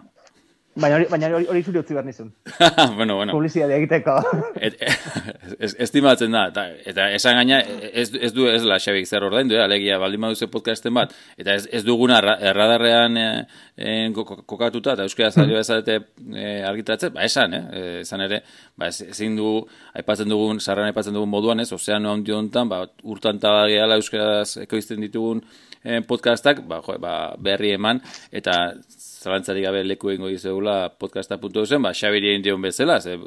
Baina 0.71 0.95
hori, 0.95 1.07
baina 1.11 1.27
hori, 1.35 1.47
hori 1.51 1.63
zuri 1.67 1.81
utzi 1.81 1.95
behar 1.97 2.05
nizun. 2.07 2.29
bueno, 2.97 3.17
bueno. 3.17 3.33
Publizidade 3.33 3.75
egiteko. 3.75 4.13
et, 4.55 4.77
es, 5.59 5.75
estimatzen 5.79 6.33
da, 6.33 6.45
eta, 6.51 6.65
eta 6.91 7.07
esan 7.15 7.37
gaina, 7.39 7.59
ez, 7.91 8.09
ez 8.13 8.31
du 8.35 8.47
ez 8.49 8.61
la 8.67 8.77
xabik 8.81 9.07
zer 9.07 9.23
ordain 9.25 9.49
du, 9.49 9.57
alegia 9.61 9.97
baldin 10.01 10.21
baduze 10.25 10.47
podcasten 10.51 10.93
bat, 10.95 11.15
eta 11.41 11.55
ez, 11.57 11.67
ez 11.71 11.83
duguna 11.87 12.19
erradarrean 12.33 13.17
e, 13.17 13.27
e, 13.75 13.95
kokatuta, 14.13 14.95
eta 14.95 15.07
euskara 15.07 15.31
zailo 15.31 15.55
mm. 15.55 15.63
ezarete 15.63 15.97
e, 16.35 16.45
argitatzen, 16.67 17.13
ba 17.15 17.25
esan, 17.27 17.57
eh? 17.57 17.83
esan 18.01 18.25
ere, 18.27 18.41
ba 18.77 18.91
ezin 18.91 19.35
du, 19.39 19.57
aipatzen 19.97 20.29
dugun, 20.31 20.61
sarran 20.61 20.91
aipatzen 20.91 21.17
dugun 21.17 21.31
moduan, 21.31 21.63
ez, 21.63 21.71
ozeano 21.75 22.13
handi 22.13 22.35
honetan, 22.35 22.71
ba, 22.71 22.83
urtan 23.03 23.41
tabageala 23.41 23.99
euskaraz 24.01 24.57
ekoizten 24.65 25.01
ditugun 25.07 25.43
podcastak, 26.07 26.61
ba, 26.69 26.77
jo, 26.85 26.97
ba, 27.01 27.15
berri 27.41 27.71
eman, 27.73 28.03
eta 28.31 28.57
zalantzari 29.21 29.63
gabe 29.65 29.81
leku 29.85 30.11
ingo 30.13 30.29
izegula 30.29 30.91
podcasta.usen, 31.01 31.81
ba, 31.81 31.93
xabiri 31.97 32.35
egin 32.35 32.45
dion 32.45 32.61
bezala, 32.61 32.99
ze, 33.01 33.17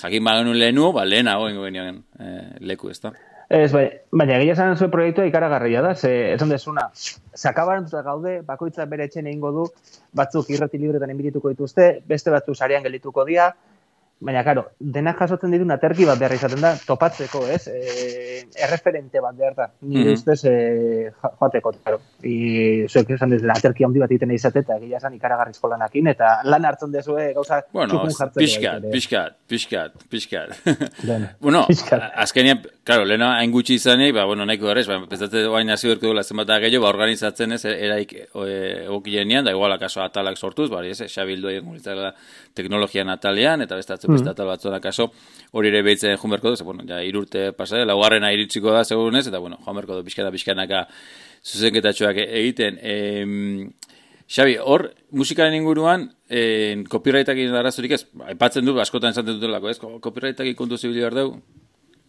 jakin 0.00 0.24
bagenu 0.24 0.54
lehenu, 0.56 0.90
ba, 0.92 1.04
lehenago 1.04 1.48
ingo 1.50 1.64
genion 1.68 2.02
eh, 2.18 2.56
leku, 2.60 2.90
ez 2.90 3.00
da? 3.00 3.12
Ez, 3.54 3.70
bai, 3.72 3.84
baina 4.10 4.38
egia 4.40 4.54
zan 4.56 4.76
zuen 4.76 4.90
proiektua 4.90 5.26
ikaragarria 5.28 5.82
da, 5.84 5.92
ze, 5.94 6.10
esan 6.32 6.50
desuna, 6.50 6.88
sakabaran 7.36 7.86
gaude, 8.06 8.38
bakoitza 8.46 8.86
bere 8.90 9.04
etxen 9.04 9.26
egingo 9.26 9.52
du, 9.52 9.66
batzuk 10.16 10.48
irrati 10.50 10.80
libretan 10.80 11.12
enbitituko 11.12 11.52
dituzte, 11.52 12.00
beste 12.08 12.32
batzu 12.32 12.54
sarean 12.54 12.82
gelituko 12.82 13.24
dira, 13.28 13.52
Baina, 14.22 14.44
karo, 14.46 14.62
dena 14.78 15.12
jasotzen 15.18 15.52
ditu 15.52 15.66
aterki 15.74 16.06
bat 16.06 16.18
behar 16.20 16.32
izaten 16.36 16.62
da, 16.62 16.70
topatzeko, 16.86 17.42
ez? 17.50 17.66
E, 17.68 18.44
erreferente 18.62 19.20
bat 19.20 19.34
behar 19.36 19.54
da. 19.58 19.66
Ni 19.82 19.98
mm 19.98 20.04
-hmm. 20.04 20.12
ustez, 20.14 20.44
e, 20.44 21.10
joateko, 21.40 21.72
karo. 21.84 21.98
I, 22.22 22.86
zuek 22.88 23.10
esan 23.10 23.34
dut, 23.34 23.42
aterki 23.56 23.84
handi 23.84 24.00
bat 24.00 24.10
egiten 24.10 24.30
izate, 24.30 24.60
eta 24.60 24.78
gila 24.78 24.96
esan 24.96 25.14
ikaragarrizko 25.14 25.68
lanakin, 25.68 26.06
eta 26.06 26.40
lan 26.44 26.64
hartzen 26.64 26.92
dezue, 26.92 27.32
gauza, 27.34 27.60
bueno, 27.72 27.90
txukun 27.90 28.14
jartzen. 28.18 28.40
Piskat, 28.40 28.86
piskat, 28.92 29.36
piskat, 29.48 29.92
piskat. 30.08 30.56
bueno, 31.40 31.66
azkenian, 32.14 32.62
karo, 32.84 33.04
lehena 33.04 33.36
hain 33.40 33.50
gutxi 33.50 33.74
izanik, 33.74 34.14
ba, 34.14 34.24
bueno, 34.24 34.46
nahiko 34.46 34.66
garrez, 34.66 34.86
ba, 34.88 35.02
pezatzen 35.10 35.50
guain 35.50 35.70
hasi 35.70 35.88
berko 35.88 36.06
duela 36.06 36.22
zenbat 36.22 36.46
da 36.46 36.60
gehiago, 36.60 36.86
ba, 36.86 36.94
organizatzen 36.94 37.52
ez, 37.52 37.64
eraik 37.64 38.14
egokienean, 38.32 39.44
da 39.44 39.50
igual 39.50 39.72
akaso 39.72 40.00
atalak 40.00 40.38
sortuz, 40.38 40.70
bari, 40.70 40.90
ez, 40.90 41.12
xabildu 41.12 41.48
egin 41.48 41.64
teknologian 42.54 43.08
atalean, 43.10 43.60
eta 43.60 43.76
bestatzen 43.76 44.03
beste 44.12 44.30
atal 44.30 44.50
batzona 44.50 44.80
kaso, 44.80 45.10
hori 45.52 45.72
ere 45.72 45.82
behitzen 45.86 46.16
joan 46.16 46.36
berko 46.36 46.54
du, 46.54 46.64
bueno, 46.64 46.84
ja, 46.88 47.00
irurte 47.02 47.52
pasa, 47.56 47.84
laugarrena 47.84 48.32
iritsiko 48.32 48.72
da, 48.74 48.84
segunez, 48.84 49.26
eta, 49.28 49.38
bueno, 49.38 49.58
joan 49.64 49.80
berko 49.80 49.98
du, 49.98 50.04
pixkana, 50.04 50.32
pixkanaka, 50.34 50.86
zuzenketatxoak 51.44 52.22
egiten. 52.24 52.78
E, 52.82 53.70
Xabi, 54.24 54.56
hor, 54.56 54.86
musikaren 55.12 55.54
inguruan, 55.54 56.06
eh, 56.32 56.82
copyrightak 56.88 57.36
arazorik 57.60 57.92
ez, 57.92 58.04
aipatzen 58.32 58.64
du, 58.64 58.78
askotan 58.80 59.12
esaten 59.12 59.36
dutelako, 59.36 59.68
ez, 59.68 59.78
copyrightak 59.78 60.48
ikundu 60.48 60.78
zibili 60.78 61.04
behar 61.04 61.18
dugu, 61.18 61.42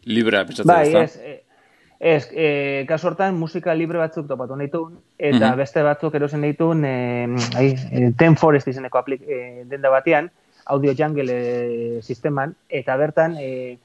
libra, 0.06 0.46
pentsatzen 0.48 0.72
bai, 0.72 1.04
ez, 1.04 1.18
ez, 1.20 1.42
ez 2.00 2.30
e, 2.32 2.86
kasu 2.88 3.10
hortan, 3.10 3.36
musika 3.40 3.76
libre 3.76 4.00
batzuk 4.00 4.28
topatu 4.30 4.56
nahi 4.56 4.70
eta 4.70 5.50
mhm. 5.50 5.58
beste 5.58 5.84
batzuk 5.84 6.16
erosen 6.16 6.42
nahi 6.42 6.54
tuen, 6.54 6.86
e, 6.86 8.12
Ten 8.18 8.40
Forest 8.40 8.72
izeneko 8.72 9.02
aplik, 9.02 9.22
e, 9.28 9.66
denda 9.68 9.92
batean, 9.92 10.32
audio 10.66 10.94
jungle 10.98 11.32
e, 11.32 12.02
sisteman, 12.02 12.56
eta 12.70 12.98
bertan, 12.98 13.38
e, 13.40 13.78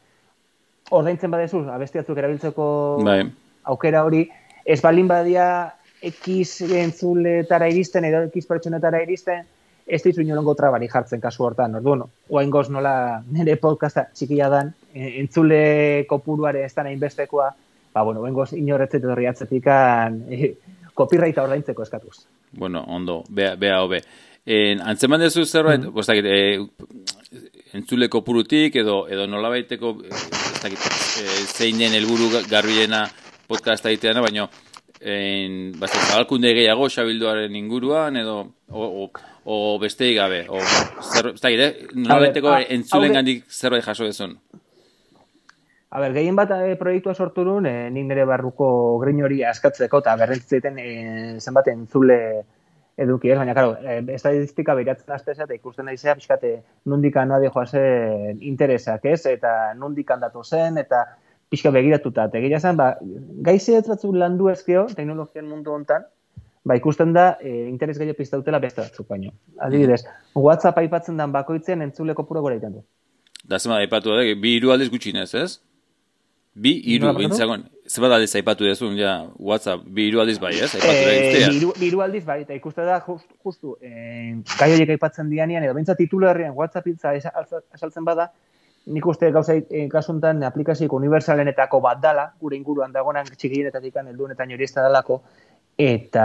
ordaintzen 0.91 1.31
badezu, 1.31 1.65
abestiatzuk 1.71 2.19
erabiltzeko 2.19 2.67
bai. 3.05 3.23
aukera 3.71 4.05
hori, 4.05 4.25
ez 4.65 4.81
balin 4.83 5.09
badia 5.09 5.47
X 6.01 6.63
entzuletara 6.65 7.69
iristen, 7.69 8.07
edo 8.09 8.25
X 8.31 8.47
pertsonetara 8.49 9.03
iristen, 9.05 9.45
ez 9.91 10.01
dizu 10.03 10.23
inorongo 10.23 10.55
trabari 10.55 10.89
jartzen 10.89 11.21
kasu 11.21 11.45
hortan. 11.45 11.75
Orduan, 11.81 12.05
oain 12.31 12.51
goz 12.51 12.69
nola 12.71 12.95
nire 13.29 13.57
podcasta 13.61 14.07
txikia 14.15 14.49
dan, 14.53 14.73
e, 14.95 15.17
entzule 15.21 16.07
kopuruare 16.09 16.65
ez 16.65 16.73
da 16.75 16.87
nahi 16.87 16.97
bestekoa, 16.97 17.51
ba, 17.93 18.03
bueno, 18.03 18.23
oain 18.25 18.35
goz 18.35 18.53
inorretzet 18.57 19.05
edo 19.05 19.17
riatzetik 19.19 19.67
e, 19.67 20.55
copyrighta 20.95 21.45
ordaintzeko 21.45 21.83
eskatuz. 21.83 22.25
Bueno, 22.53 22.85
ondo, 22.89 23.23
bea, 23.29 23.55
bea 23.57 23.83
hobe. 23.83 24.03
En, 24.47 24.81
antzeman 24.81 25.21
dezu 25.21 25.45
zerbait, 25.45 25.81
mm 25.81 25.87
-hmm. 25.87 25.93
bostak, 25.93 26.17
e, 26.25 26.59
entzule 27.73 28.09
kopurutik 28.09 28.77
edo, 28.77 29.07
edo 29.09 29.27
nola 29.27 29.49
baiteko 29.49 29.97
ez 30.05 30.63
dakit, 30.63 30.79
e, 31.21 31.27
zein 31.47 31.79
den 31.79 31.93
helburu 31.93 32.31
garbiena 32.49 33.09
podcasta 33.47 33.91
egiteana, 33.91 34.21
baina 34.21 34.49
en, 35.01 35.73
basta, 35.81 35.99
zabalkunde 35.99 36.53
gehiago 36.55 36.89
xabilduaren 36.89 37.55
inguruan, 37.57 38.17
edo, 38.17 38.53
o, 38.69 39.05
o, 39.05 39.11
o 39.45 39.79
beste 39.79 40.13
gabe, 40.15 40.47
o, 40.49 40.61
zer, 41.03 41.33
ez 41.35 41.41
dakit, 41.41 41.61
eh? 41.61 41.87
Nolaiteko 41.95 42.57
entzulen 42.69 43.13
gandik 43.13 43.45
zerbait 43.49 43.85
jaso 43.85 44.05
dezun. 44.05 44.39
A 45.91 45.99
ber, 45.99 46.13
gehien 46.15 46.37
bat 46.39 46.53
e, 46.55 46.77
proiektua 46.79 47.15
sortu 47.15 47.45
duen, 47.45 47.67
e, 47.67 47.91
nik 47.91 48.07
nire 48.07 48.25
barruko 48.29 48.99
grein 49.03 49.25
hori 49.25 49.43
askatzeko, 49.43 49.99
eta 50.05 50.15
berrentzitzen 50.21 50.79
e, 50.79 50.91
zenbat 51.41 51.73
entzule 51.73 52.19
eduki, 53.00 53.30
ez? 53.33 53.38
Baina, 53.38 53.54
karo, 53.57 53.75
e, 53.80 53.99
estadistika 54.14 54.75
behiratzen 54.78 55.14
azte 55.14 55.35
eta 55.37 55.57
ikusten 55.57 55.88
nahi 55.88 55.99
zea, 55.99 56.14
pixkate, 56.19 56.52
nundikan 56.87 57.28
noa 57.30 57.66
zen 57.66 58.38
interesak, 58.40 59.04
ez? 59.04 59.25
Eta 59.26 59.75
nundikan 59.78 60.21
datu 60.21 60.45
zen, 60.45 60.78
eta 60.78 61.04
pixka 61.50 61.73
begiratuta. 61.75 62.28
Eta 62.28 62.38
egia 62.38 62.61
zen, 62.61 62.76
ba, 62.76 62.95
gaizi 63.47 63.75
ez 63.75 63.87
batzu 63.88 64.12
landu 64.12 64.50
ezkeo, 64.52 64.87
teknologian 64.95 65.49
mundu 65.49 65.73
hontan, 65.75 66.07
ba, 66.64 66.76
ikusten 66.76 67.14
da, 67.16 67.37
e, 67.40 67.66
interes 67.69 67.99
gehiago 67.99 68.19
piztautela 68.19 68.61
beste 68.62 68.83
batzuk 68.83 69.09
baino. 69.09 69.33
Adibidez, 69.59 70.02
WhatsApp 70.35 70.78
aipatzen 70.85 71.16
dan 71.16 71.33
bakoitzen 71.33 71.83
entzule 71.83 72.14
kopuro 72.14 72.45
gora 72.45 72.61
iten 72.61 72.78
du. 72.78 72.85
Da, 73.42 73.59
zema, 73.59 73.80
aipatu 73.80 74.12
da, 74.12 74.23
bi 74.37 74.57
hiru 74.59 74.75
aldiz 74.75 74.90
gutxinez, 74.92 75.33
ez? 75.35 75.50
Bi 76.54 76.73
hiru 76.92 77.12
bintzagon. 77.14 77.69
Zer 77.90 78.04
bat 78.04 78.12
aldiz 78.14 78.30
aipatu 78.38 78.66
dezun, 78.66 78.95
ja, 78.99 79.14
WhatsApp, 79.38 79.83
bi 79.95 80.07
hiru 80.09 80.21
aldiz 80.23 80.38
bai, 80.42 80.52
ez? 80.62 80.69
Aipatu 80.78 80.92
da 81.07 81.14
e, 81.14 81.73
bi 81.78 81.88
hiru 81.88 82.02
aldiz 82.04 82.23
bai, 82.26 82.40
eta 82.45 82.54
ikuste 82.54 82.85
da, 82.87 83.00
just, 83.07 83.26
justu, 83.42 83.75
eh, 83.83 84.37
gai 84.59 84.69
horiek 84.75 84.92
aipatzen 84.95 85.30
dianian, 85.30 85.66
edo 85.66 85.75
bintza 85.75 85.97
titulu 85.99 86.28
herrian 86.30 86.54
WhatsApp 86.54 86.87
itza 86.90 87.14
esaltzen 87.19 88.07
bada, 88.07 88.28
nik 88.95 89.07
uste 89.07 89.30
gauza 89.35 89.57
e, 89.59 89.87
kasuntan 89.90 90.42
aplikazioik 90.47 90.95
universalenetako 91.00 91.83
bat 91.83 92.02
dala, 92.02 92.28
gure 92.40 92.59
inguruan 92.59 92.95
dagoenan 92.95 93.30
txikienetatik 93.35 93.99
heldunetan 94.04 94.54
hori 94.54 94.66
ez 94.66 94.73
da 94.75 94.87
dalako, 94.87 95.21
eta 95.78 96.25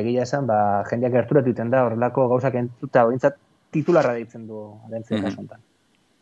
egia 0.00 0.24
esan, 0.24 0.48
ba, 0.48 0.58
jendeak 0.88 1.12
gerturatu 1.20 1.52
iten 1.52 1.72
da, 1.72 1.84
horrelako 1.84 2.28
gauzak 2.32 2.56
entzuta, 2.60 3.04
bintzat 3.12 3.40
titularra 3.76 4.16
deitzen 4.16 4.48
du, 4.48 4.66
dentzen 4.88 5.20
mm 5.20 5.28
kasuntan. 5.28 5.64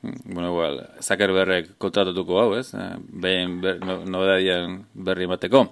Mm, 0.02 0.34
bueno, 0.34 0.48
igual, 0.50 0.78
Zuckerbergek 1.00 1.76
kontratatuko 1.78 2.40
hau, 2.40 2.48
ez? 2.58 2.72
Eh, 2.74 2.94
behin 3.22 3.60
ber, 3.62 3.78
no, 3.86 4.22
berri 5.06 5.28
emateko. 5.28 5.62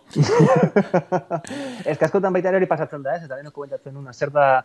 ez 1.90 1.96
kaskotan 1.98 2.32
baita 2.32 2.54
hori 2.54 2.68
pasatzen 2.70 3.02
da, 3.02 3.16
ez? 3.16 3.24
Eta 3.26 3.40
benoko 3.40 3.60
komentatzen 3.60 3.96
una, 3.96 4.14
zer 4.14 4.30
da, 4.30 4.62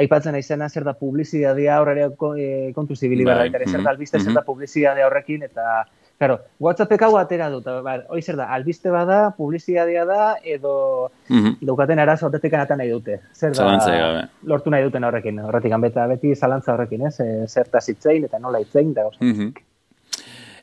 aipatzen 0.00 0.34
aizena, 0.36 0.68
zer 0.68 0.84
da 0.84 0.94
publizidadea 0.96 1.76
horre 1.80 2.06
eh, 2.06 2.72
kontu 2.74 2.96
zibili 2.96 3.24
bai. 3.24 3.50
zer 3.50 3.82
da 3.82 3.90
albiste, 3.90 4.18
zer 4.18 4.32
da 4.32 4.40
mhm. 4.40 4.46
publizidadea 4.46 5.06
horrekin, 5.06 5.42
eta 5.42 5.84
Claro, 6.18 6.38
WhatsAppek 6.58 7.02
hau 7.04 7.18
atera 7.20 7.50
dut, 7.52 7.66
bar, 7.84 8.06
hoi 8.08 8.22
zer 8.22 8.38
da, 8.38 8.46
albiste 8.54 8.88
bada, 8.90 9.18
publizidadea 9.36 10.04
da, 10.08 10.20
edo 10.42 11.10
mm 11.28 11.38
-hmm. 11.38 11.56
daukaten 11.68 11.98
arazo 11.98 12.26
horretik 12.26 12.54
anatan 12.54 12.78
nahi 12.78 12.90
dute. 12.90 13.20
Zer 13.34 13.52
da, 13.52 14.28
lortu 14.42 14.70
nahi 14.70 14.82
duten 14.82 15.04
horrekin, 15.04 15.38
horretik 15.44 15.72
anbeta, 15.72 16.06
beti 16.06 16.34
zalantza 16.34 16.72
horrekin, 16.72 17.06
ez? 17.06 17.20
Eh, 17.20 17.44
zerta 17.46 17.80
zitzein 17.80 18.24
eta 18.24 18.38
nola 18.38 18.60
itzein, 18.60 18.94
da 18.94 19.10
mm 19.20 19.32
-hmm. 19.32 19.52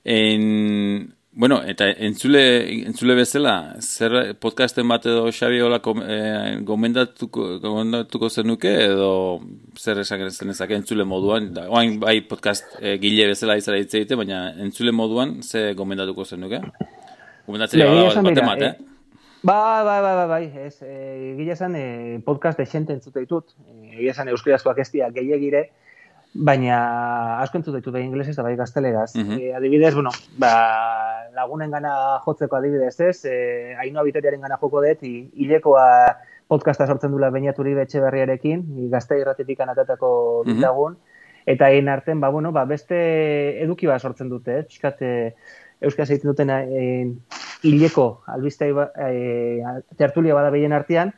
En, 0.03 1.13
Bueno, 1.35 1.63
eta 1.65 1.87
entzule, 1.89 2.41
entzule 2.85 3.15
bezala, 3.17 3.53
zer 3.81 4.35
podcasten 4.37 4.85
bat 4.87 5.07
edo 5.09 5.31
Xabi 5.33 5.63
hola 5.65 5.79
eh, 6.05 6.59
gomendatuko, 6.61 7.47
gomendatuko 7.63 8.29
zenuke 8.29 8.69
edo 8.83 9.41
zer 9.75 10.03
esak 10.03 10.27
zenezak 10.29 10.75
entzule 10.77 11.07
moduan, 11.09 11.49
da, 11.55 11.65
oain 11.73 11.97
bai 11.99 12.19
podcast 12.29 12.77
eh, 12.79 12.99
gile 13.01 13.25
bezala 13.31 13.57
izara 13.57 13.79
hitz 13.81 13.95
egite, 13.95 14.15
baina 14.15 14.51
entzule 14.61 14.93
moduan 14.93 15.39
ze 15.41 15.73
gomendatuko 15.73 16.23
zenuke? 16.23 16.61
Gomendatzen 17.47 17.81
bada 17.81 18.21
bat 18.29 18.43
emat, 18.43 18.61
eh? 18.61 18.73
Ba, 19.43 19.83
ba, 19.83 19.97
ba, 20.05 20.11
ba, 20.15 20.27
bai, 20.29 20.45
ez, 20.67 20.77
e, 20.85 21.33
gile 21.35 21.51
esan 21.57 21.73
e, 21.75 22.19
podcast 22.23 22.61
de 22.61 22.63
xente 22.69 22.93
entzute 22.95 23.25
ditut, 23.25 23.57
e, 23.65 23.97
gile 23.97 24.13
esan 24.13 24.29
euskriazkoak 24.31 24.77
ez 24.79 24.91
dia 24.93 25.09
gehiagire, 25.11 25.65
baina 26.33 27.39
asko 27.41 27.59
entzut 27.59 27.75
ditu 27.77 27.91
da 27.93 28.01
inglesez 28.01 28.33
eta 28.33 28.43
bai 28.43 28.55
gazteleraz. 28.57 29.13
Mm 29.15 29.55
adibidez, 29.57 29.93
bueno, 29.93 30.09
ba, 30.37 31.29
lagunen 31.35 31.71
gana 31.71 32.19
jotzeko 32.25 32.57
adibidez 32.57 32.99
ez, 33.01 33.25
e, 33.25 33.75
ainoa 33.77 34.03
bitoriaren 34.03 34.41
gana 34.41 34.57
joko 34.57 34.81
dut, 34.81 35.01
hilekoa 35.03 35.87
podcasta 36.47 36.87
sortzen 36.87 37.11
dula 37.11 37.29
bainaturi 37.29 37.73
betxe 37.73 38.01
berriarekin, 38.01 38.63
gazte 38.89 39.19
irratetik 39.19 39.59
anatatako 39.59 40.43
mm 40.45 40.51
-hmm. 40.53 40.95
eta 41.45 41.69
egin 41.69 41.89
arten, 41.89 42.19
ba, 42.19 42.29
bueno, 42.29 42.51
ba, 42.51 42.65
beste 42.65 43.61
eduki 43.61 43.87
bat 43.87 44.01
sortzen 44.01 44.29
dute, 44.29 44.59
eh? 44.59 44.63
Piskat, 44.63 45.01
e, 45.01 45.35
euskaz 45.81 46.09
egiten 46.09 46.29
duten 46.29 46.49
e, 46.49 47.11
hileko 47.63 48.23
albizte 48.27 48.69
e, 48.69 49.63
tertulia 49.97 50.33
bada 50.33 50.49
behien 50.49 50.73
artean, 50.73 51.13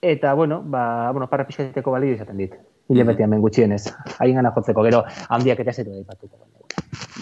eta, 0.00 0.34
bueno, 0.34 0.62
ba, 0.62 1.10
bueno, 1.12 1.28
parra 1.28 1.46
pixkateko 1.46 1.90
balio 1.90 2.14
izaten 2.14 2.36
dit 2.36 2.54
hile 2.88 3.04
beti 3.04 3.24
hemen 3.26 3.40
gutxienez. 3.44 3.84
Hain 4.20 4.40
gana 4.40 4.52
jotzeko, 4.56 4.84
gero 4.86 5.04
handiak 5.28 5.62
eta 5.64 5.72
zetu 5.72 5.92
da 5.92 6.02
ipatuko. 6.02 6.46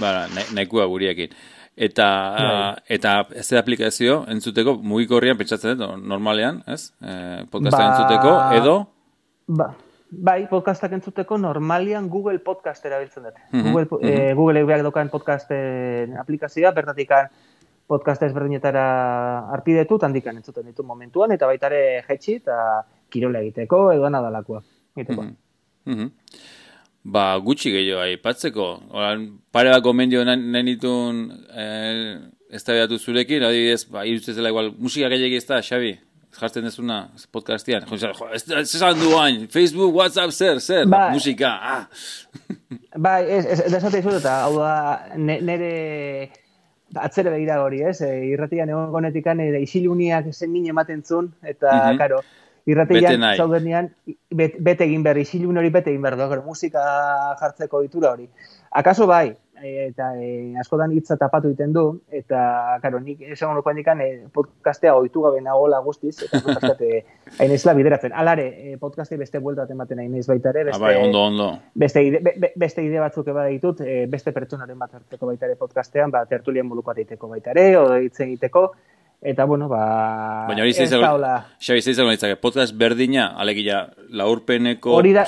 Bara, 0.01 0.27
nahikua 0.55 0.87
guriekin. 0.91 1.35
Eta, 1.75 2.09
bai. 2.39 2.75
eta 2.97 3.15
ez 3.35 3.49
da 3.49 3.59
aplikazio 3.59 4.21
entzuteko 4.31 4.77
mugikorrian 4.79 5.39
pentsatzen 5.39 5.79
dut, 5.79 5.97
normalean, 6.07 6.61
ez? 6.71 6.93
Eh, 7.03 7.41
podcastak 7.51 7.81
ba, 7.81 7.89
entzuteko, 7.89 8.35
edo? 8.61 8.75
Ba, 9.59 9.67
bai, 10.29 10.37
podcastak 10.51 10.95
entzuteko 10.95 11.39
normalian 11.43 12.07
Google 12.13 12.39
Podcast 12.47 12.87
erabiltzen 12.87 13.27
dut. 13.27 13.41
Mm 13.51 13.59
-hmm. 13.59 13.73
Google, 13.73 13.89
mm 13.91 13.99
-hmm. 13.99 14.31
eh, 14.31 14.35
Google 14.35 14.61
eubiak 14.61 14.83
dokan 14.83 15.11
podcasten 15.11 16.17
aplikazioa, 16.19 16.71
bertatikan 16.71 17.29
podcast 17.87 18.23
ezberdinetara 18.23 19.49
arpidetu, 19.53 19.99
handikan 20.03 20.37
entzuten 20.37 20.67
ditu 20.67 20.83
momentuan, 20.83 21.33
eta 21.33 21.47
baitare 21.47 22.05
jetxi, 22.09 22.37
eta 22.37 22.85
kirola 23.11 23.41
egiteko, 23.41 23.93
edo 23.93 24.07
anadalakoa. 24.07 24.63
Egiteko. 24.97 25.23
Mm 25.23 25.29
-hmm. 25.29 25.44
Ba, 27.05 27.25
gutxi 27.45 27.73
gehiago 27.75 28.01
aipatzeko. 28.01 28.69
Oran, 28.97 29.27
pare 29.53 29.75
bat 29.75 29.85
gomendio 29.85 30.23
nahi 30.25 30.63
nituen 30.65 31.27
eh, 31.53 32.17
ez 32.51 32.63
da 32.65 32.87
zurekin, 32.97 33.45
adibidez, 33.45 33.85
ba, 33.91 34.07
irutze 34.09 34.33
zela 34.33 34.49
igual, 34.49 34.73
musika 34.79 35.11
gehiago 35.13 35.37
ez 35.37 35.47
da, 35.47 35.61
Xabi? 35.61 35.99
Jartzen 36.35 36.65
dezuna 36.67 37.11
podcastian. 37.31 37.85
Jo, 37.87 38.09
ez 38.35 38.43
esan 38.63 38.99
duan, 38.99 39.45
Facebook, 39.53 39.95
WhatsApp, 39.95 40.33
zer, 40.33 40.61
zer, 40.61 40.89
ba, 40.89 41.11
musika, 41.13 41.53
ah. 41.61 41.85
Ba, 43.05 43.21
ez, 43.21 43.45
ez, 43.45 43.61
ez, 43.69 43.75
ez, 43.75 43.95
ez, 43.95 44.25
hau 44.31 44.57
da, 44.57 44.73
nere 45.19 46.31
atzere 46.95 47.31
begira 47.31 47.61
hori, 47.63 47.83
ez? 47.87 48.01
E, 48.03 48.11
irratian 48.31 48.71
egon 48.71 48.91
gonetikan, 48.95 49.41
e, 49.43 49.61
isiluniak 49.63 50.31
zen 50.33 50.53
mine 50.53 50.73
ematen 50.73 51.03
zun, 51.03 51.31
eta, 51.43 51.71
mm 51.71 51.81
-hmm. 51.81 51.99
karo, 51.99 52.21
irratean 52.67 53.25
zaudenean 53.37 53.91
bet, 54.31 54.59
bete 54.59 54.87
egin 54.89 55.03
behar, 55.05 55.21
isilun 55.21 55.61
hori 55.61 55.71
bete 55.71 55.93
egin 55.93 56.03
behar, 56.03 56.43
musika 56.45 56.85
jartzeko 57.41 57.83
ditura 57.85 58.15
hori. 58.15 58.29
Akaso 58.75 59.07
bai, 59.07 59.35
eta 59.63 60.09
e, 60.21 60.55
askodan 60.61 60.93
hitza 60.93 61.17
tapatu 61.17 61.49
egiten 61.51 61.73
du, 61.73 61.85
eta, 62.13 62.79
karo, 62.83 62.99
nik 63.01 63.21
esan 63.33 63.53
honoko 63.53 63.71
handikan 63.71 64.01
e, 64.03 64.09
podcastea 64.35 64.95
oitu 64.99 65.23
gabe 65.25 65.41
nagola 65.45 65.79
guztiz, 65.85 66.17
eta 66.27 66.41
podcastate 66.45 67.05
hain 67.39 67.55
ezla 67.55 67.75
bideratzen. 67.79 68.13
Alare, 68.13 68.47
e, 68.73 68.77
podcastea 68.81 69.21
beste 69.21 69.41
buelta 69.45 69.67
ematen 69.71 70.03
hain 70.03 70.15
ez 70.19 70.27
baita 70.27 70.51
ere, 70.51 70.65
beste, 70.71 70.81
ah, 70.83 70.87
bai, 70.87 70.97
ondo, 71.01 71.23
ondo. 71.31 71.51
Beste, 71.75 72.03
ide, 72.03 72.21
be, 72.25 72.53
beste 72.57 72.85
ide 72.85 73.01
batzuk 73.03 73.31
eba 73.33 73.47
ditut, 73.53 73.85
e, 73.85 74.05
beste 74.11 74.35
pertsonaren 74.37 74.79
bat 74.79 74.99
hartzeko 74.99 75.31
baita 75.31 75.49
ere 75.49 75.57
podcastean, 75.61 76.11
ba, 76.15 76.25
tertulien 76.31 76.69
buluko 76.69 76.93
ateiteko 76.93 77.31
baita 77.31 77.55
ere, 77.55 77.69
o 77.79 77.87
hitz 77.97 78.19
egiteko, 78.27 78.69
Eta, 79.25 79.47
bueno, 79.47 79.71
ba... 79.73 80.45
Baina 80.51 80.61
hori 80.67 80.75
xabi 80.77 81.81
zeizago 81.81 82.11
nintzake, 82.11 82.37
podcast 82.37 82.75
berdina, 82.77 83.31
alegia, 83.41 83.79
laurpeneko 84.13 84.99
da... 85.17 85.25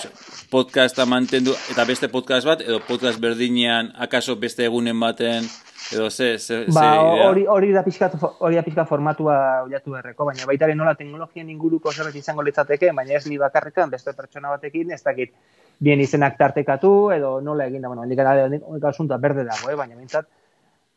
podcasta 0.52 1.06
mantendu, 1.08 1.54
eta 1.72 1.86
beste 1.88 2.10
podcast 2.12 2.44
bat, 2.44 2.60
edo 2.60 2.82
podcast 2.84 3.16
berdinean, 3.24 3.88
akaso 3.96 4.36
beste 4.36 4.68
egunen 4.68 5.00
baten, 5.00 5.48
edo 5.96 6.10
ze, 6.10 6.36
ze, 6.36 6.66
ba, 6.76 7.00
hori, 7.24 7.46
hori 7.48 7.72
da 7.72 7.80
pixka, 7.88 8.10
hori 8.20 8.60
da 8.60 8.66
pixka 8.68 8.84
formatua 8.84 9.38
oiatu 9.64 9.96
erreko, 9.96 10.28
baina 10.28 10.44
baita 10.44 10.68
nola 10.74 10.92
teknologian 10.94 11.48
inguruko 11.48 11.90
zerbait 11.90 12.20
izango 12.20 12.44
litzateke, 12.44 12.92
baina 12.92 13.16
ez 13.16 13.24
ni 13.26 13.40
bakarrekan, 13.40 13.88
beste 13.88 14.12
pertsona 14.12 14.52
batekin, 14.58 14.92
ez 14.92 15.00
dakit, 15.08 15.32
bien 15.80 16.04
izenak 16.04 16.36
tartekatu, 16.36 17.12
edo 17.16 17.38
nola 17.40 17.64
egin 17.72 17.80
da, 17.80 17.88
bueno, 17.88 18.04
indikara, 18.04 18.44
asunta 18.92 19.16
berde 19.16 19.48
dago, 19.48 19.72
eh? 19.72 19.74
baina 19.74 19.96
mintzat, 19.96 20.28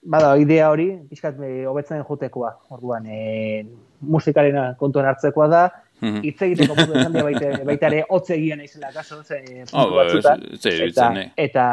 bada, 0.01 0.33
idea 0.39 0.69
hori, 0.71 0.89
pixkat 1.09 1.37
eh, 1.45 1.67
hobetzen 1.67 2.03
jotekoa, 2.07 2.55
orduan, 2.75 3.05
e, 3.05 3.65
musikaren 3.99 4.75
kontuan 4.79 5.09
hartzekoa 5.11 5.47
da, 5.51 5.63
mhm. 6.01 6.23
hitz 6.23 6.41
egiteko 6.47 6.75
modu 6.77 6.97
esan 6.99 7.15
dira 7.15 7.27
baita, 7.27 7.53
baita 7.69 7.89
ere 7.91 8.03
hotze 8.09 8.35
egia 8.37 8.59
naizela 8.59 8.91
kaso, 8.95 9.21
ze 9.23 9.41
oh, 9.73 9.87
batzutan, 9.97 10.45
eta, 10.63 11.13
eta, 11.37 11.69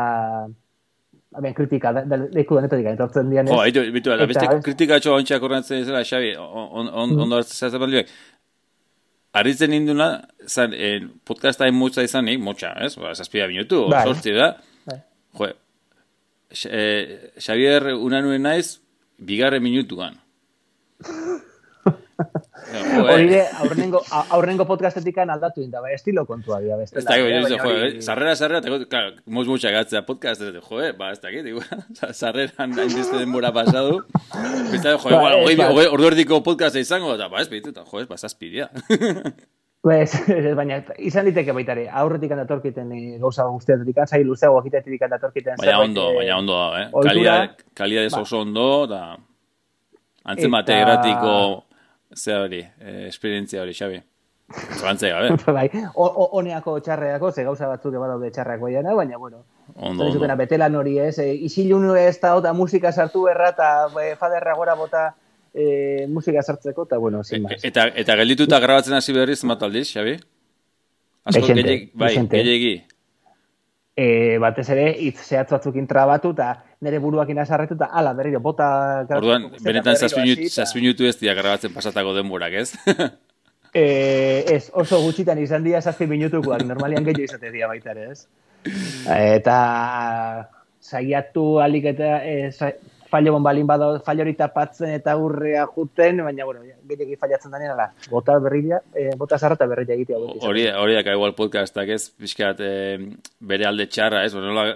Ben, 1.36 1.52
kritika, 1.52 1.90
leku 2.32 2.56
da 2.56 2.62
netatik, 2.64 2.86
entortzen 2.94 3.28
dian 3.28 3.48
ez. 3.48 3.52
Oh, 3.52 3.58
bitu, 3.92 4.12
eta, 4.14 4.24
beste 4.30 4.46
kritika 4.64 4.96
txoa 5.02 5.18
ontsak 5.20 5.42
horretzen 5.44 5.82
zela, 5.84 6.00
Xabi, 6.06 6.30
on, 6.40 6.86
on, 6.88 7.10
mm. 7.12 7.20
ondo 7.26 7.40
hartzen 7.42 7.66
zazen 7.66 7.82
balioek. 7.82 8.12
Arritzen 9.36 9.74
induna, 9.76 10.06
zan, 10.48 10.72
eh, 10.72 11.02
podcasta 11.28 11.66
hain 11.66 11.76
mutza 11.76 12.06
izanik, 12.06 12.40
mutxa, 12.40 12.70
ez? 12.86 12.94
Ba, 12.96 13.12
zazpida 13.12 13.50
minutu, 13.50 13.82
bai. 13.92 14.06
sortzi 14.08 14.32
da. 14.32 14.54
Bai. 14.88 14.96
Jo, 15.36 15.50
eh, 16.70 17.32
Xavier 17.38 17.92
unanuen 17.94 18.42
naiz, 18.42 18.80
bigarre 19.18 19.60
minutuan. 19.60 20.20
Hori 22.66 23.28
de, 23.28 23.42
aurrengo, 23.60 24.00
aurrengo 24.34 24.64
podcastetik 24.66 25.18
aldatu 25.22 25.60
dinda, 25.60 25.80
bai, 25.84 25.92
estilo 25.94 26.24
kontua 26.26 26.58
dira. 26.62 26.78
Ez 26.82 27.04
da, 27.04 27.16
jo, 27.20 27.26
jo, 27.28 27.58
jo, 27.60 28.00
sarrera, 28.02 28.34
sarrera, 28.36 28.62
teko, 28.64 28.80
claro, 28.90 29.12
mos 29.26 29.46
mucha 29.50 29.70
gatzea 29.74 30.02
podcast, 30.08 30.42
ez 30.42 30.62
jo, 30.64 30.80
ba, 30.98 31.12
ez 31.12 31.20
da, 31.22 31.30
digo, 31.44 31.62
sarrera 32.20 32.52
hain 32.58 32.74
beste 32.76 33.20
denbora 33.20 33.52
pasadu. 33.54 34.00
Bista, 34.72 34.96
jo, 34.96 35.12
ba, 35.12 35.36
igual, 35.52 35.84
ordu 35.92 36.10
erdiko 36.12 36.42
podcast 36.46 36.80
izango, 36.80 37.14
eta, 37.14 37.28
ba, 37.32 37.44
ez, 37.44 37.50
bitu, 37.52 37.74
eta, 37.74 37.86
jo, 37.86 38.02
ba, 38.08 38.18
zazpidea. 38.18 38.70
Pues, 39.82 40.16
baina, 40.58 40.80
izan 40.98 41.28
diteke 41.28 41.54
baitare, 41.54 41.86
aurretik 41.88 42.32
handatorkiten 42.34 42.90
e, 42.92 43.02
eh, 43.14 43.18
gauza 43.22 43.46
guztiatik, 43.46 44.00
zai 44.06 44.24
luzeago 44.24 44.58
akitatik 44.58 45.02
handatorkiten. 45.06 45.60
Baina 45.62 45.78
ondo, 45.84 46.08
eh, 46.10 46.16
baina 46.22 46.38
ondo, 46.40 46.58
eh? 46.78 46.88
Kalidad, 47.06 47.62
kalidad 47.74 48.10
ba. 48.10 48.20
oso 48.26 48.40
ondo, 48.40 48.68
da... 48.90 49.04
Antzemate 50.26 50.74
eta... 50.74 50.82
erratiko 50.82 51.34
ze 52.16 52.34
hori, 52.34 52.60
eh, 52.80 53.06
esperientzia 53.08 53.62
hori, 53.62 53.74
Xabi. 53.74 54.00
Zabantzea, 54.78 55.20
gabe. 55.20 55.36
bai, 55.58 55.68
honeako 55.94 56.78
txarreako, 56.80 57.30
ze 57.32 57.44
gauza 57.46 57.68
batzuk 57.70 57.94
eba 57.94 58.08
daude 58.10 58.30
txarrak 58.34 58.60
baina, 58.62 58.94
baina, 58.94 59.18
bueno. 59.18 59.44
Ondo, 59.74 60.06
ondo. 60.06 60.36
betelan 60.38 60.74
hori 60.78 60.98
ez, 61.02 61.18
e, 61.18 61.32
isilun 61.34 61.88
ez 61.98 62.18
da, 62.20 62.36
eta 62.38 62.52
musika 62.54 62.92
sartu 62.92 63.26
erra, 63.28 63.50
eta 63.54 63.70
e, 64.02 64.14
faderra 64.16 64.54
gora 64.54 64.74
bota 64.74 65.06
e, 65.56 66.06
musika 66.08 66.42
sartzeko, 66.42 66.84
eta, 66.84 66.98
bueno, 66.98 67.24
sin 67.24 67.46
e, 67.48 67.56
eta, 67.64 67.88
eta 68.02 68.16
geldituta 68.20 68.60
grabatzen 68.60 68.98
hasi 68.98 69.14
berriz, 69.16 69.40
mat 69.48 69.62
aldiz, 69.64 69.88
Xabi? 69.88 70.16
Asko, 71.26 71.48
gehiagi, 71.48 71.90
bai, 71.96 72.12
gehiagi. 72.30 72.74
E, 73.96 74.06
batez 74.42 74.66
ere, 74.74 74.90
hitz 75.06 75.22
zehatz 75.24 75.48
batzuk 75.54 75.78
intrabatu, 75.80 76.34
eta 76.36 76.50
nire 76.84 77.00
buruak 77.00 77.32
inazarretu, 77.32 77.78
eta 77.80 77.88
ala, 77.96 78.12
berriro, 78.18 78.42
bota... 78.44 78.68
Orduan, 79.16 79.48
benetan 79.64 79.96
zazpinutu 79.96 81.08
ez 81.08 81.16
diak 81.22 81.38
grabatzen 81.40 81.72
pasatako 81.74 82.12
denborak, 82.18 82.58
ez? 82.60 82.68
eh, 83.72 84.44
ez, 84.58 84.66
oso 84.76 85.00
gutxitan 85.06 85.40
izan 85.40 85.64
dira 85.64 85.80
zazpi 85.80 86.08
minutukoak, 86.10 86.66
normalian 86.68 87.08
gehiago 87.08 87.30
izate 87.30 87.54
dira 87.54 87.72
baita 87.72 87.96
ere, 87.96 88.10
ez? 88.12 88.26
Eta 89.38 89.56
saiatu 90.86 91.56
alik 91.62 91.88
eta 91.94 92.20
eh, 92.22 92.50
fallo 93.16 93.32
bon 93.32 93.42
balin 93.42 93.66
bado 93.66 93.88
fallo 94.04 94.24
hori 94.24 94.34
tapatzen 94.36 94.92
eta 94.98 95.16
urrea 95.16 95.64
juten, 95.74 96.20
baina 96.26 96.44
bueno, 96.44 96.64
gehiegi 96.88 97.16
fallatzen 97.20 97.54
da 97.54 97.60
nela. 97.62 97.86
Bota 98.12 98.36
berria, 98.44 98.80
eh, 98.94 99.12
bota 99.16 99.38
zarra 99.38 99.56
eta 99.56 99.68
berria 99.70 99.96
egitea 99.96 100.20
Hori, 100.48 100.66
hori 100.82 100.98
da 100.98 101.14
igual 101.16 101.34
podcastak, 101.38 101.94
ez? 101.96 102.10
Fiskat 102.20 102.60
eh, 102.60 102.98
bere 103.40 103.68
alde 103.68 103.88
txarra, 103.88 104.24
ez? 104.26 104.34
Nola 104.34 104.68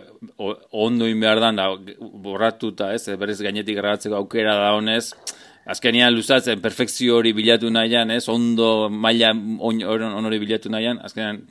ondo 0.86 1.08
in 1.10 1.20
behar 1.20 1.42
da 1.44 1.68
borratuta, 2.00 2.94
ez? 2.94 3.04
Berez 3.20 3.40
gainetik 3.42 3.76
grabatzeko 3.76 4.16
aukera 4.22 4.56
da 4.56 4.72
honez. 4.78 5.10
Azkenian 5.70 6.14
luzatzen 6.16 6.62
perfekzio 6.64 7.18
hori 7.18 7.34
bilatu 7.36 7.68
nahian, 7.70 8.10
ez? 8.10 8.24
Ondo 8.32 8.88
maila 8.90 9.34
on, 9.34 9.82
hori 10.24 10.40
bilatu 10.40 10.72
nahian, 10.72 10.98
azkenian 11.04 11.42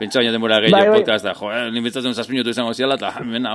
pentsa 0.00 0.22
baina 0.22 0.32
denbora 0.32 0.62
gehiago 0.64 0.78
bai, 0.78 0.88
bai. 0.94 1.02
podcast 1.02 1.26
da, 1.28 1.34
jo, 1.36 1.50
eh, 1.52 1.68
nintzatzen 1.74 2.16
zazpinutu 2.16 2.54
izango 2.54 2.72
ziala, 2.72 2.96
eta 2.98 3.12
mena, 3.34 3.54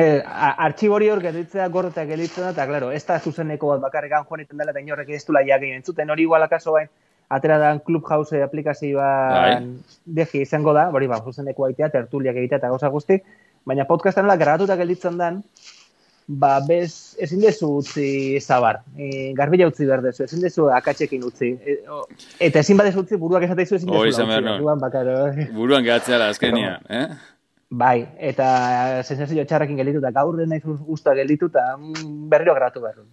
eh, 0.00 0.22
artxibori 0.24 1.10
hor 1.10 1.22
geditzea 1.24 1.68
gorretak 1.68 2.08
geditzen 2.08 2.46
da, 2.46 2.50
eta 2.54 2.66
klaro, 2.70 2.90
ez 2.92 3.04
da 3.06 3.18
zuzeneko 3.20 3.74
bat 3.74 3.84
bakarrekan 3.86 4.26
joanetan 4.28 4.60
dela, 4.60 4.74
eta 4.74 4.82
inorrek 4.84 5.10
ez 5.16 5.24
du 5.26 5.36
laia 5.36 5.58
entzuten, 5.70 6.10
hori 6.10 6.26
igual 6.28 6.42
akaso 6.42 6.72
bain, 6.76 6.88
atera 7.30 7.58
da 7.58 7.74
Clubhouse 7.86 8.42
aplikazioa 8.42 9.10
bai. 9.30 10.26
izango 10.42 10.74
da, 10.74 10.88
hori 10.90 11.06
ba, 11.06 11.20
zuzeneko 11.24 11.68
aitea, 11.68 11.90
tertuliak 11.90 12.36
egitea 12.36 12.58
eta 12.58 12.72
gauza 12.72 12.88
guzti, 12.88 13.20
baina 13.64 13.86
podcastan 13.86 14.26
nola 14.26 14.36
grabatuta 14.40 14.76
gelditzen 14.76 15.18
dan, 15.18 15.42
ba, 16.26 16.60
bez, 16.66 17.16
ezin 17.22 17.42
dezu 17.42 17.68
utzi 17.80 18.38
zabar, 18.40 18.80
e, 18.96 19.32
garbila 19.38 19.68
utzi 19.70 19.86
behar 19.86 20.02
dezu, 20.04 20.24
ezin 20.26 20.42
dezu 20.42 20.68
akatxekin 20.74 21.24
utzi. 21.26 21.52
E, 21.62 21.76
o, 21.90 22.04
eta 22.38 22.62
ezin 22.64 22.78
badez 22.80 22.96
utzi, 22.98 23.18
buruak 23.18 23.46
esateizu 23.46 23.78
ezin 23.78 23.90
dezu 23.90 24.06
utzi. 24.08 24.26
Buruan, 24.50 24.80
bakaro. 24.82 25.18
buruan 25.54 25.86
gehatzea 25.86 26.18
la 26.22 26.30
azkenian, 26.34 26.86
eh? 26.88 27.06
Bai, 27.70 28.02
eta 28.18 28.46
sensazio 29.06 29.44
txarrakin 29.46 29.76
gelditu, 29.78 30.00
eta 30.02 30.10
gaur 30.10 30.34
den 30.34 30.48
nahi 30.50 30.62
guztua 30.64 31.14
gelditu, 31.14 31.46
eta 31.52 31.76
mm, 31.76 32.24
berriro 32.32 32.54
gratu 32.56 32.82
behar. 32.82 33.04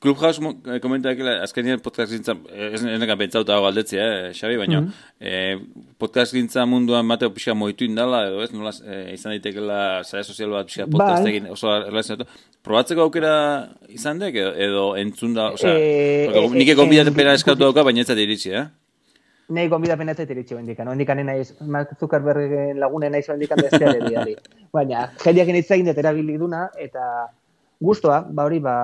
Clubhouse 0.00 0.40
eh, 0.40 0.78
komenta 0.80 1.14
que 1.16 1.34
azkenien 1.42 1.80
podcast 1.80 2.12
gintza, 2.12 2.32
eh, 2.48 2.70
ez 2.72 2.82
nena 2.84 3.16
pentsauta 3.16 3.56
hau 3.56 3.66
aldetzea, 3.68 4.06
eh, 4.28 4.32
Xabi, 4.32 4.56
baina 4.56 4.80
mm 4.80 4.88
-hmm. 5.20 5.92
podcast 5.98 6.32
gintza 6.32 6.64
munduan 6.64 7.04
mateo 7.04 7.30
pixka 7.30 7.54
moitu 7.54 7.84
indala, 7.84 8.26
edo 8.28 8.42
ez, 8.42 8.52
nola 8.52 8.72
eh, 8.86 9.12
izan 9.14 9.32
daitekela 9.32 10.02
zaila 10.04 10.24
sozial 10.24 10.50
bat 10.50 10.66
pixka 10.66 10.86
podcast 10.86 11.22
bai. 11.22 11.32
egin, 11.32 11.50
oso 11.50 11.68
erlazionatu. 11.76 12.26
Probatzeko 12.62 13.02
aukera 13.02 13.68
izan 13.88 14.18
dek, 14.18 14.34
edo, 14.34 14.52
edo 14.56 14.96
entzun 14.96 15.34
da, 15.34 15.50
oza, 15.52 15.68
eh, 15.68 16.24
eh, 16.24 16.50
nik 16.50 16.68
eko 16.68 16.82
eh, 16.82 17.12
pena 17.14 17.32
eskatu 17.32 17.58
dauka, 17.58 17.84
baina 17.84 18.00
ez 18.00 18.06
da 18.06 18.14
iritsi, 18.14 18.50
eh? 18.50 18.66
Nei 19.48 19.68
gonbida 19.70 19.96
penatze 19.96 20.26
tiritxo 20.26 20.58
indikan, 20.58 20.88
no? 20.88 20.92
indikan 20.92 21.20
naiz 21.26 21.54
Mark 21.60 21.92
Zuckerberg 22.00 22.74
lagunen 22.74 23.12
naiz 23.12 23.28
indikan 23.30 23.60
bestea 23.62 23.92
diari. 24.02 24.34
Baina 24.74 25.10
jendeak 25.22 25.52
hitz 25.54 25.70
egin 25.70 25.86
dut 25.86 25.98
erabili 26.02 26.38
duna 26.38 26.64
eta 26.76 27.28
gustoa, 27.80 28.24
ba 28.26 28.44
hori 28.44 28.58
ba 28.58 28.74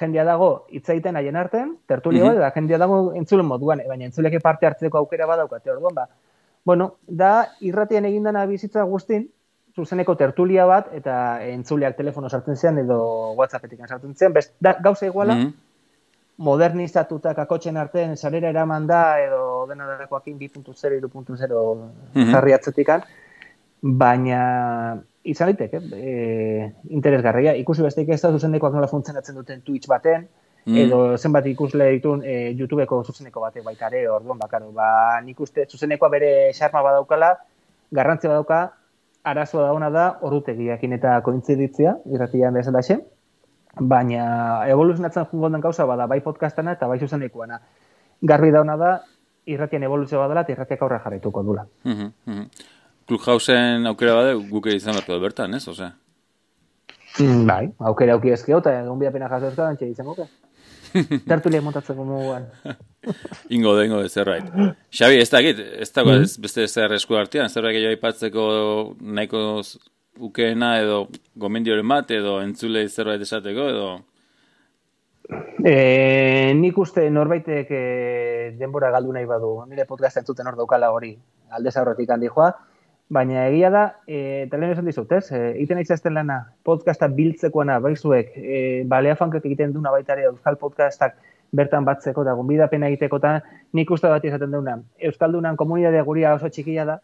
jendea 0.00 0.24
dago 0.24 0.66
hitz 0.74 0.88
egiten 0.90 1.16
haien 1.16 1.36
artean, 1.36 1.76
tertulio 1.86 2.24
mm 2.24 2.30
-hmm. 2.30 2.40
da 2.40 2.50
jendea 2.50 2.78
dago 2.78 3.12
entzulen 3.14 3.46
moduan, 3.46 3.82
baina 3.88 4.04
entzuleke 4.04 4.40
parte 4.40 4.66
hartzeko 4.66 4.98
aukera 4.98 5.26
badaukate 5.26 5.70
orduan 5.70 5.94
ba. 5.94 6.08
Bueno, 6.64 6.96
da 7.06 7.46
irratian 7.60 8.04
egindana 8.04 8.44
bizitza 8.46 8.82
guztin, 8.82 9.30
zuzeneko 9.76 10.16
tertulia 10.16 10.66
bat 10.66 10.88
eta 10.96 11.44
entzuleak 11.44 11.96
telefono 11.96 12.28
sartzen 12.28 12.56
zean 12.56 12.78
edo 12.78 12.98
WhatsAppetik 13.36 13.86
sartzen 13.86 14.14
zean, 14.16 14.32
best, 14.32 14.54
da, 14.60 14.76
gauza 14.80 15.06
iguala, 15.06 15.34
mm 15.34 15.52
modernizatuta 16.36 17.32
kakotxen 17.34 17.76
artean 17.80 18.16
sarera 18.16 18.50
eraman 18.52 18.86
da 18.86 19.18
edo 19.22 19.66
dena 19.68 19.86
darakoakin 19.88 20.38
2.0, 20.38 21.00
2.0 21.08 22.30
jarri 22.32 22.52
atzetikan, 22.52 23.04
baina 23.80 24.40
izan 25.24 25.50
liteke, 25.50 25.80
e, 25.96 26.72
interesgarria. 26.94 27.56
Ikusi 27.62 27.82
besteik 27.82 28.12
ez 28.14 28.20
da 28.22 28.30
zuzenekoak 28.30 28.76
nola 28.76 28.90
funtzionatzen 28.90 29.38
duten 29.38 29.62
Twitch 29.64 29.88
baten, 29.90 30.28
mm. 30.66 30.78
edo 30.84 31.00
zenbat 31.16 31.48
ikusle 31.50 31.88
ditun 31.96 32.22
e, 32.22 32.36
YouTubeko 32.58 33.02
zuzeneko 33.04 33.42
batek 33.42 33.64
baita 33.64 33.90
ere, 33.90 34.06
orduan 34.12 34.38
bakaro. 34.38 34.70
Ba, 34.76 35.18
nik 35.24 35.40
uste 35.40 35.66
zuzenekoa 35.66 36.12
bere 36.12 36.32
xarma 36.52 36.84
badaukala, 36.84 37.32
garrantzia 37.96 38.30
badauka, 38.30 38.60
arazoa 39.26 39.70
dauna 39.70 39.90
da, 39.90 40.06
ordutegiakin 40.22 40.94
eta 41.00 41.18
kointziditzia, 41.26 41.96
irratian 42.12 42.54
bezala 42.54 42.84
xe, 42.86 43.00
baina 43.80 44.66
evoluzionatzen 44.68 45.26
jungo 45.30 45.50
den 45.50 45.60
gauza 45.60 45.84
bada, 45.84 46.06
bai 46.06 46.20
podcastana 46.20 46.72
eta 46.72 46.86
bai 46.86 46.98
zuzenekuana. 46.98 47.60
Garbi 48.22 48.50
dauna 48.50 48.76
da, 48.76 48.94
irratien 49.46 49.82
evoluzio 49.82 50.18
badala 50.18 50.42
eta 50.46 50.52
irratiak 50.52 50.82
aurra 50.82 51.00
jarraituko 51.04 51.42
dula. 51.42 51.66
Mm 51.84 52.12
-hmm. 52.26 52.48
Clubhausen 53.06 53.86
aukera 53.86 54.14
bade, 54.14 54.34
guke 54.50 54.74
izan 54.74 54.94
bertu 54.94 55.20
bertan, 55.20 55.54
ez? 55.54 55.68
Ose? 55.68 55.92
Mm, 57.20 57.46
bai, 57.46 57.72
aukera 57.78 58.14
auki 58.14 58.30
ezkeo, 58.30 58.58
eta 58.58 58.80
egon 58.80 58.98
bia 58.98 59.10
pena 59.10 59.28
jaso 59.28 59.48
ezkeo, 59.48 59.64
antxe 59.64 59.88
izango 59.88 60.14
ke. 60.14 60.26
Tertulia 61.30 61.62
montatzeko 61.62 62.04
muguan. 62.04 62.46
ingo 63.56 63.76
da, 63.76 63.84
ingo 63.84 64.00
da, 64.02 64.08
zerbait. 64.08 64.44
Xabi, 64.90 65.20
ez 65.20 65.30
da 65.30 65.42
git, 65.42 65.58
ez 65.58 65.92
da 65.92 66.04
mm 66.04 66.08
-hmm. 66.08 66.40
beste 66.42 66.66
zer 66.68 66.92
esku 66.92 67.14
artean, 67.14 67.48
zerbait 67.48 67.74
gehiago 67.74 67.92
ipatzeko 67.92 68.96
nahiko 69.00 69.62
ukeena 70.18 70.76
edo 70.80 71.06
gomendioren 71.34 71.88
bat 71.88 72.10
edo 72.10 72.40
entzule 72.42 72.86
zerbait 72.88 73.22
esateko 73.22 73.68
edo? 73.72 73.88
E, 75.66 76.52
nik 76.54 76.78
uste 76.78 77.08
norbaitek 77.10 77.70
e, 77.74 77.82
denbora 78.58 78.92
galdu 78.94 79.12
nahi 79.12 79.26
badu, 79.26 79.58
nire 79.66 79.86
podcast 79.88 80.20
entzuten 80.22 80.46
hor 80.46 80.58
daukala 80.58 80.92
hori, 80.94 81.16
alde 81.50 81.72
zaurretik 81.72 82.12
handi 82.14 82.30
joa, 82.30 82.52
baina 83.10 83.46
egia 83.48 83.70
da, 83.74 83.84
e, 84.06 84.44
eta 84.44 84.58
lehen 84.58 84.76
esan 84.76 84.86
dizut, 84.86 85.10
ez? 85.12 85.30
E, 85.34 85.40
iten 85.62 85.82
aizazten 85.82 86.14
lana, 86.14 86.38
podcasta 86.66 87.08
biltzekoana, 87.10 87.80
baizuek, 87.82 88.32
e, 88.36 88.60
balea 88.86 89.16
fankak 89.18 89.46
egiten 89.46 89.74
duna 89.74 89.90
baita 89.94 90.14
ere, 90.14 90.28
euskal 90.30 90.58
podcastak 90.62 91.18
bertan 91.56 91.86
batzeko, 91.86 92.22
da 92.26 92.34
gombidapena 92.38 92.90
egiteko, 92.92 93.20
nik 93.74 93.90
uste 93.90 94.10
bat 94.10 94.24
izaten 94.24 94.54
duna, 94.54 94.78
euskaldunan 94.98 95.56
komunidade 95.56 96.02
guria 96.06 96.34
oso 96.34 96.50
txikia 96.50 96.86
da, 96.86 97.00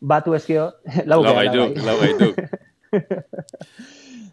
batu 0.00 0.34
ezkio, 0.34 0.72
lau 1.10 1.22
gaitu, 1.22 1.68
lau 1.86 1.96
gaitu. 2.00 2.34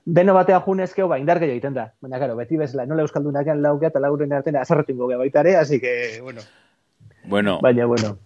Beno 0.08 0.34
batea 0.38 0.62
jun 0.64 0.80
ezkio, 0.86 1.10
ba, 1.12 1.20
indar 1.20 1.40
gehiago 1.40 1.60
iten 1.60 1.76
da. 1.76 1.90
Baina, 2.02 2.20
karo, 2.22 2.38
beti 2.40 2.58
bezala, 2.60 2.86
nola 2.88 3.04
euskaldunak 3.04 3.50
lau 3.60 3.76
eta 3.84 4.00
lauren 4.00 4.32
artean 4.34 4.56
azarretu 4.62 4.96
ingo 4.96 5.08
baita 5.08 5.44
ere, 5.44 5.58
así 5.58 5.82
que, 5.82 6.20
bueno. 6.22 6.42
Bueno. 7.26 7.60
Baina, 7.62 7.86
bueno. 7.86 8.18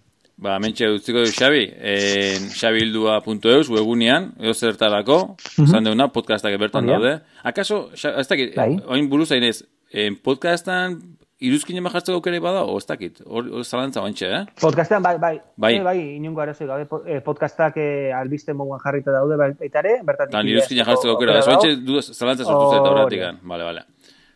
Ba, 0.42 0.56
mentxe 0.60 0.88
dutziko 0.90 1.22
du 1.22 1.30
Xabi, 1.30 1.68
en 1.78 2.48
xabildua.eus, 2.50 3.70
webunean, 3.70 4.32
edo 4.40 4.54
zertarako, 4.54 5.18
uh 5.38 5.66
-huh. 5.66 5.84
deuna, 5.86 6.08
podcastak 6.14 6.58
bertan 6.60 6.88
daude. 6.88 7.22
Akaso, 7.44 7.92
ez 7.94 8.28
dakit, 8.28 8.56
bai. 8.56 8.80
oin 8.88 9.10
buruz 9.10 9.32
hainez, 9.32 9.66
en 9.92 10.16
podcastan 10.16 11.18
iruzkin 11.42 11.78
ema 11.82 11.90
jartzeko 11.94 12.20
aukera 12.20 12.40
bada, 12.44 12.64
o 12.70 12.78
ez 12.78 12.86
dakit, 12.90 13.22
hor 13.26 13.50
zalantza 13.64 14.04
bantxe, 14.04 14.30
eh? 14.30 14.42
Podcastean, 14.62 15.04
bai, 15.04 15.16
bai, 15.22 15.34
bai, 15.58 15.74
e, 15.80 15.84
bai 15.88 15.98
inungo 16.18 16.44
arazo 16.44 16.68
gabe, 16.70 16.88
eh, 17.06 17.20
podcastak 17.26 17.78
eh, 17.82 18.12
albiste 18.14 18.54
moguan 18.54 18.82
jarrita 18.84 19.16
daude 19.16 19.40
baita 19.42 19.82
ere, 19.82 19.98
bertatik. 20.06 20.36
Tan 20.36 20.52
iruzkin 20.52 20.84
jartzeko 20.84 21.16
aukera, 21.16 21.40
ez 21.42 21.48
bantxe, 21.50 22.14
zalantza 22.14 22.46
sortu 22.46 22.76
zeta 22.76 22.94
horretik, 22.94 23.26
bale, 23.42 23.68
bale. 23.72 23.88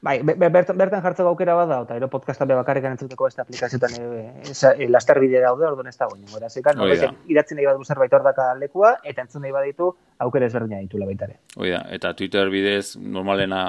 Bai, 0.06 0.20
bertan, 0.22 0.78
bertan 0.78 1.02
jartzeko 1.02 1.32
aukera 1.32 1.56
bada, 1.58 1.80
eta 1.86 1.96
ero 1.98 2.10
podcastan 2.13 2.50
be 2.50 2.58
bakarrik 2.58 2.84
entzuteko 2.91 3.26
beste 3.26 3.41
aplikazioetan 3.41 3.96
e, 3.98 4.26
e, 4.52 4.89
laster 4.94 5.18
bide 5.24 5.41
daude, 5.41 5.65
orduan 5.65 5.89
ez 5.89 5.96
dago 5.98 6.18
ingo. 6.18 6.38
Erazika, 6.38 6.76
no, 6.78 6.86
idatzen 6.86 7.58
nahi 7.58 7.65
badu 7.65 7.86
zerbait 7.86 8.13
hor 8.13 8.26
daka 8.26 8.52
lekua, 8.60 8.96
eta 9.04 9.26
entzun 9.26 9.41
nahi 9.46 9.56
baditu, 9.56 9.89
aukera 10.22 10.50
ezberdina 10.50 10.84
ditula 10.84 11.10
baitare. 11.10 11.39
Hoi 11.58 11.72
da, 11.74 11.82
eta 11.98 12.13
Twitter 12.18 12.54
bidez 12.54 13.00
normalena 13.02 13.63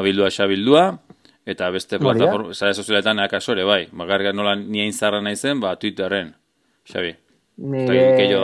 abildua 0.00 0.32
xabildua, 0.34 0.88
eta 1.46 1.68
beste 1.70 1.98
plataforma, 1.98 2.54
zare 2.54 2.74
sozialetan 2.74 3.20
akasore, 3.20 3.64
bai, 3.64 3.84
bakarrik 3.92 4.32
nola 4.34 4.54
niain 4.56 4.92
zarra 4.92 5.20
nahi 5.20 5.36
zen, 5.36 5.60
ba, 5.60 5.76
Twitterren, 5.76 6.34
Xabi. 6.88 7.12
Nire 7.56 8.34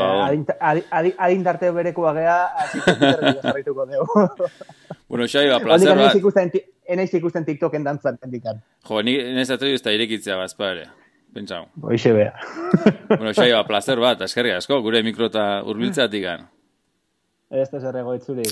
adindarte 1.18 1.72
berekoa 1.74 2.12
gea, 2.14 2.36
hasi 2.62 2.78
jarraituko 3.42 3.86
dugu. 3.86 4.26
bueno, 5.08 5.26
Xabi, 5.26 5.48
ba, 5.50 5.58
placer 5.64 5.96
bat. 5.96 6.60
Enaiz 6.90 7.12
ikusten 7.14 7.44
TikToken 7.46 7.84
dantzan 7.86 8.16
endikan. 8.26 8.62
Jo, 8.86 9.02
ni 9.06 9.14
enaiz 9.22 9.50
atu 9.54 9.68
ez 9.70 9.82
da 9.82 9.92
irekitzea 9.94 10.36
bazpa 10.38 10.72
ere. 10.74 10.88
Pentsau. 11.34 11.68
Hoixe 11.86 12.10
bea. 12.14 12.32
bueno, 13.18 13.32
Xabi, 13.32 13.52
ba, 13.54 13.64
placer 13.66 14.02
bat, 14.02 14.22
eskerri 14.26 14.54
asko, 14.54 14.80
gure 14.82 15.02
mikrota 15.06 15.62
urbiltzatik 15.70 16.24
gan. 16.26 16.48
Ez 17.50 17.68
da 17.70 17.80
zerrego 17.82 18.14
itzuri. 18.18 18.46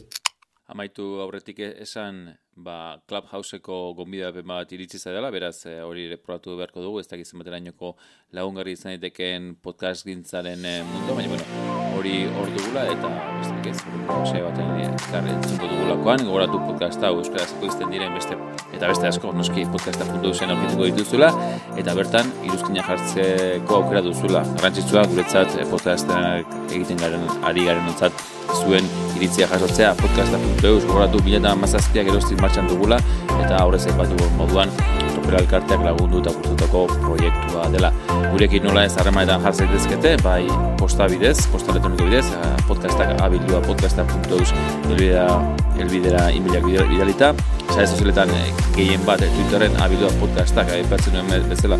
Amaitu 0.70 1.16
aurretik 1.22 1.60
esan 1.68 2.26
ba, 2.58 2.98
Clubhouse-eko 3.08 3.94
gonbidapen 3.98 4.46
bat 4.48 4.72
iritsi 4.74 4.98
zaidala, 4.98 5.30
beraz 5.34 5.64
e, 5.66 5.78
hori 5.84 6.08
reprobatu 6.10 6.56
beharko 6.58 6.82
dugu, 6.82 7.00
ez 7.00 7.08
dakiz 7.10 7.28
zenbaterainoko 7.30 7.94
lagungarri 8.36 8.74
izan 8.76 8.94
daiteken 8.94 9.54
podcast 9.62 10.06
gintzaren 10.08 10.64
e, 10.66 10.74
mundu, 10.88 11.16
baina 11.16 11.32
bueno, 11.32 11.66
hori 11.98 12.14
hor 12.28 12.50
dugula 12.56 12.84
eta 12.92 13.10
besteik 13.38 13.68
ez, 13.72 13.76
hori 14.14 14.42
baten 14.46 14.72
ezkarri 14.88 15.34
entzuko 15.36 15.70
dugulakoan, 15.72 16.24
gogoratu 16.26 16.62
podcasta 16.64 17.12
euskarazko 17.14 17.70
izten 17.70 17.94
diren 17.94 18.16
beste, 18.18 18.38
eta 18.74 18.90
beste 18.90 19.10
asko 19.10 19.32
noski 19.36 19.66
podcasta 19.74 20.08
puntu 20.10 20.34
zen 20.34 20.54
aurkituko 20.54 20.90
dituzula, 20.90 21.30
eta 21.78 21.94
bertan 21.98 22.32
iruzkina 22.48 22.86
jartzeko 22.88 23.82
aukera 23.82 24.02
duzula, 24.08 24.42
garrantzitsua 24.56 25.06
guretzat 25.12 25.54
e, 25.58 25.68
podcastenak 25.70 26.58
egiten 26.72 27.00
garen, 27.04 27.30
ari 27.48 27.70
garen 27.70 27.94
ontzat, 27.94 28.37
zuen 28.54 28.86
iritzia 29.16 29.48
jasotzea 29.50 29.94
podcasta.eus 29.98 30.84
gogoratu 30.86 31.20
bileta 31.24 31.54
mazazkiak 31.58 32.10
erostin 32.12 32.40
martxan 32.40 32.68
dugula 32.70 33.00
eta 33.38 33.58
aurrez 33.60 33.84
epatu 33.90 34.16
moduan 34.38 34.72
Topera 35.14 35.42
Elkarteak 35.42 35.82
lagundu 35.84 36.22
eta 36.22 36.32
guztutako 36.36 36.86
proiektua 37.02 37.66
dela. 37.74 37.90
Gurekin 38.32 38.64
nola 38.64 38.86
ez 38.88 38.94
harremanetan 38.96 39.42
jartzen 39.44 39.68
dezkete, 39.72 40.14
bai 40.24 40.46
posta 40.80 41.08
bidez, 41.10 41.36
posta 41.52 41.74
elektroniko 41.74 42.06
bidez, 42.08 42.24
podcastak 42.68 43.12
abildua 43.24 43.60
podcasta.eus 43.66 44.54
elbidera, 44.88 45.26
elbidera 45.78 46.28
inbilak 46.32 46.64
bidalita. 46.64 47.34
Zare 47.74 47.86
sozialetan 47.86 48.32
eh, 48.32 48.46
gehien 48.76 49.04
bat 49.04 49.20
eh, 49.20 49.28
Twitterren 49.34 49.76
abildua 49.84 50.08
podcastak 50.22 50.72
aipatzen 50.78 51.18
duen 51.18 51.50
bezala 51.50 51.76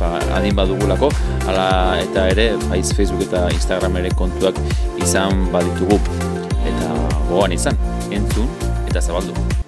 ba, 0.00 0.16
adin 0.38 0.56
badugulako, 0.56 1.12
ala 1.48 1.68
eta 2.00 2.26
ere 2.32 2.50
faiz 2.68 2.88
Facebook 2.96 3.28
eta 3.28 3.46
Instagram 3.54 4.00
ere 4.02 4.12
kontuak 4.16 4.58
izan 5.04 5.48
baditugu. 5.54 6.00
Eta 6.64 6.92
gogoan 7.28 7.52
izan, 7.60 7.76
entzun 8.10 8.48
eta 8.88 9.00
zabaldu. 9.04 9.59